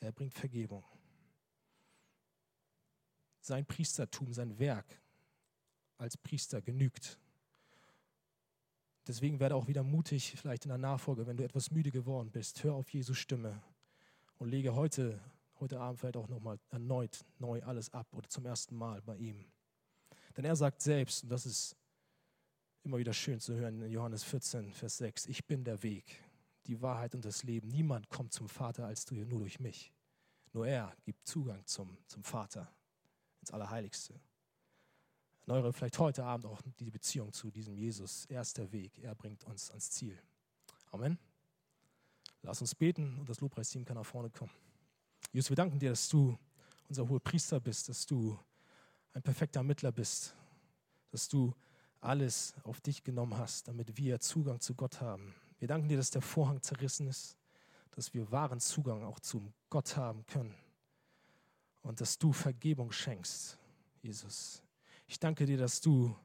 Er 0.00 0.12
bringt 0.12 0.34
Vergebung. 0.34 0.84
Sein 3.40 3.66
Priestertum, 3.66 4.32
sein 4.32 4.58
Werk 4.58 5.00
als 5.98 6.16
Priester 6.16 6.62
genügt. 6.62 7.18
Deswegen 9.06 9.40
werde 9.40 9.56
auch 9.56 9.66
wieder 9.66 9.82
mutig, 9.82 10.34
vielleicht 10.36 10.64
in 10.64 10.68
der 10.68 10.78
Nachfolge, 10.78 11.26
wenn 11.26 11.36
du 11.36 11.44
etwas 11.44 11.72
müde 11.72 11.90
geworden 11.90 12.30
bist. 12.30 12.62
Hör 12.62 12.74
auf 12.74 12.92
Jesus 12.92 13.18
Stimme 13.18 13.60
und 14.38 14.48
lege 14.48 14.74
heute, 14.74 15.20
heute 15.58 15.80
Abend 15.80 15.98
vielleicht 15.98 16.16
auch 16.16 16.28
nochmal 16.28 16.60
erneut 16.70 17.24
neu 17.38 17.62
alles 17.62 17.92
ab 17.92 18.06
oder 18.12 18.28
zum 18.28 18.46
ersten 18.46 18.76
Mal 18.76 19.02
bei 19.02 19.16
ihm. 19.16 19.44
Denn 20.36 20.44
er 20.44 20.56
sagt 20.56 20.80
selbst, 20.80 21.24
und 21.24 21.28
das 21.28 21.46
ist 21.46 21.76
immer 22.84 22.98
wieder 22.98 23.12
schön 23.12 23.40
zu 23.40 23.54
hören 23.54 23.82
in 23.82 23.90
Johannes 23.90 24.24
14, 24.24 24.72
Vers 24.72 24.98
6. 24.98 25.26
Ich 25.26 25.46
bin 25.46 25.64
der 25.64 25.82
Weg, 25.82 26.22
die 26.66 26.80
Wahrheit 26.80 27.14
und 27.14 27.24
das 27.24 27.42
Leben. 27.44 27.68
Niemand 27.68 28.08
kommt 28.08 28.32
zum 28.32 28.48
Vater 28.48 28.86
als 28.86 29.04
du, 29.04 29.14
nur 29.14 29.40
durch 29.40 29.60
mich. 29.60 29.92
Nur 30.52 30.66
er 30.66 30.94
gibt 31.04 31.26
Zugang 31.26 31.64
zum, 31.66 31.96
zum 32.06 32.22
Vater, 32.22 32.70
ins 33.40 33.50
Allerheiligste. 33.50 34.20
Erneuere 35.46 35.72
vielleicht 35.72 35.98
heute 35.98 36.24
Abend 36.24 36.46
auch 36.46 36.60
die 36.78 36.90
Beziehung 36.90 37.32
zu 37.32 37.50
diesem 37.50 37.74
Jesus. 37.74 38.26
Er 38.26 38.42
ist 38.42 38.56
der 38.58 38.70
Weg, 38.70 38.98
er 38.98 39.14
bringt 39.14 39.44
uns 39.44 39.70
ans 39.70 39.90
Ziel. 39.90 40.18
Amen. 40.92 41.18
Lass 42.42 42.60
uns 42.60 42.74
beten 42.74 43.18
und 43.18 43.28
das 43.28 43.40
Lobpreisteam 43.40 43.84
kann 43.84 43.96
nach 43.96 44.06
vorne 44.06 44.30
kommen. 44.30 44.52
Jesus, 45.32 45.50
wir 45.50 45.56
danken 45.56 45.78
dir, 45.78 45.90
dass 45.90 46.08
du 46.08 46.38
unser 46.88 47.08
hoher 47.08 47.20
Priester 47.20 47.58
bist, 47.58 47.88
dass 47.88 48.04
du 48.04 48.38
ein 49.14 49.22
perfekter 49.22 49.62
Mittler 49.62 49.92
bist, 49.92 50.34
dass 51.10 51.28
du 51.28 51.54
alles 52.00 52.54
auf 52.64 52.80
dich 52.80 53.04
genommen 53.04 53.36
hast, 53.36 53.68
damit 53.68 53.96
wir 53.96 54.18
Zugang 54.20 54.60
zu 54.60 54.74
Gott 54.74 55.00
haben. 55.00 55.34
Wir 55.58 55.68
danken 55.68 55.88
dir, 55.88 55.96
dass 55.96 56.10
der 56.10 56.22
Vorhang 56.22 56.60
zerrissen 56.62 57.06
ist, 57.06 57.36
dass 57.92 58.14
wir 58.14 58.30
wahren 58.32 58.58
Zugang 58.58 59.04
auch 59.04 59.20
zum 59.20 59.52
Gott 59.70 59.96
haben 59.96 60.26
können 60.26 60.54
und 61.82 62.00
dass 62.00 62.18
du 62.18 62.32
Vergebung 62.32 62.90
schenkst, 62.90 63.58
Jesus. 64.00 64.62
Ich 65.06 65.20
danke 65.20 65.46
dir, 65.46 65.58
dass 65.58 65.80
du 65.80 66.16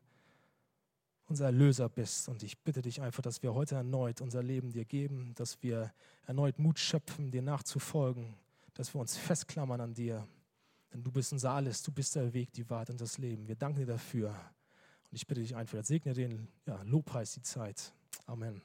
unser 1.26 1.46
Erlöser 1.46 1.90
bist 1.90 2.30
und 2.30 2.42
ich 2.42 2.58
bitte 2.60 2.82
dich 2.82 3.02
einfach, 3.02 3.22
dass 3.22 3.44
wir 3.44 3.54
heute 3.54 3.76
erneut 3.76 4.22
unser 4.22 4.42
Leben 4.42 4.72
dir 4.72 4.86
geben, 4.86 5.34
dass 5.36 5.62
wir 5.62 5.94
erneut 6.26 6.58
Mut 6.58 6.80
schöpfen, 6.80 7.32
dir 7.32 7.42
nachzufolgen, 7.42 8.34
dass 8.74 8.94
wir 8.94 9.02
uns 9.02 9.18
festklammern 9.18 9.82
an 9.82 9.94
dir, 9.94 10.26
denn 10.98 11.04
du 11.04 11.12
bist 11.12 11.32
unser 11.32 11.52
Alles, 11.52 11.84
du 11.84 11.92
bist 11.92 12.16
der 12.16 12.34
Weg, 12.34 12.52
die 12.54 12.70
Wahrheit 12.70 12.90
und 12.90 13.00
das 13.00 13.18
Leben. 13.18 13.48
Wir 13.48 13.56
danken 13.56 13.80
dir 13.80 13.86
dafür. 13.86 14.30
Und 14.30 15.16
ich 15.16 15.26
bitte 15.28 15.42
dich 15.42 15.56
einfach, 15.56 15.84
segne 15.84 16.14
den 16.14 16.48
ja, 16.66 16.82
Lobpreis, 16.84 17.34
die 17.34 17.42
Zeit. 17.42 17.94
Amen. 18.26 18.62